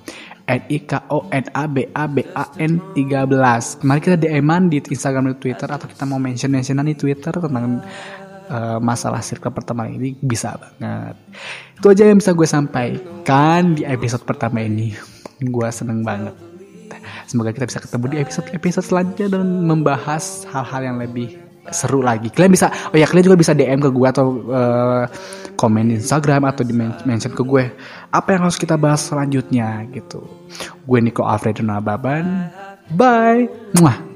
N 0.51 0.63
I 0.67 0.79
K 0.83 0.93
O 1.15 1.31
N 1.31 1.47
A 1.55 1.65
B 1.71 1.87
A 1.95 2.05
B 2.11 2.27
A 2.35 2.51
N 2.59 2.83
13 2.99 3.87
mari 3.87 4.01
kita 4.03 4.19
DM-an 4.19 4.67
di 4.67 4.83
Instagram 4.83 5.31
dan 5.31 5.39
Twitter 5.39 5.69
atau 5.71 5.87
kita 5.87 6.03
mau 6.11 6.19
mention 6.19 6.51
mentionan 6.51 6.91
di 6.91 6.99
Twitter 6.99 7.31
tentang 7.31 7.87
uh, 8.51 8.79
masalah 8.83 9.23
circle 9.23 9.55
pertama 9.55 9.87
ini 9.87 10.19
bisa 10.19 10.59
banget. 10.59 11.15
Itu 11.79 11.87
aja 11.95 12.03
yang 12.11 12.19
bisa 12.19 12.35
gue 12.35 12.49
sampaikan 12.51 13.79
di 13.79 13.87
episode 13.87 14.27
pertama 14.27 14.61
ini. 14.67 14.93
Gue 15.39 15.71
seneng 15.71 16.03
banget. 16.03 16.35
Semoga 17.31 17.55
kita 17.55 17.71
bisa 17.71 17.79
ketemu 17.79 18.05
di 18.11 18.17
episode 18.19 18.47
episode 18.51 18.87
selanjutnya 18.91 19.39
dan 19.39 19.47
membahas 19.65 20.45
hal-hal 20.51 20.83
yang 20.83 20.97
lebih 20.99 21.39
seru 21.71 22.03
lagi. 22.03 22.29
Kalian 22.35 22.51
bisa, 22.51 22.67
oh 22.91 22.99
ya 22.99 23.07
kalian 23.07 23.31
juga 23.31 23.39
bisa 23.39 23.55
DM 23.55 23.79
ke 23.79 23.91
gue 23.95 24.09
atau 24.11 24.27
uh, 24.51 25.05
komen 25.61 25.93
di 25.93 26.01
Instagram 26.01 26.49
atau 26.49 26.65
di 26.65 26.73
mention 26.73 27.37
ke 27.37 27.45
gue 27.45 27.69
apa 28.09 28.29
yang 28.33 28.49
harus 28.49 28.57
kita 28.57 28.81
bahas 28.81 29.05
selanjutnya 29.05 29.85
gitu. 29.93 30.25
Gue 30.89 31.05
Niko 31.05 31.29
Alfredo 31.29 31.61
Nababan. 31.61 32.49
Bye. 32.97 33.53
Muah. 33.77 34.10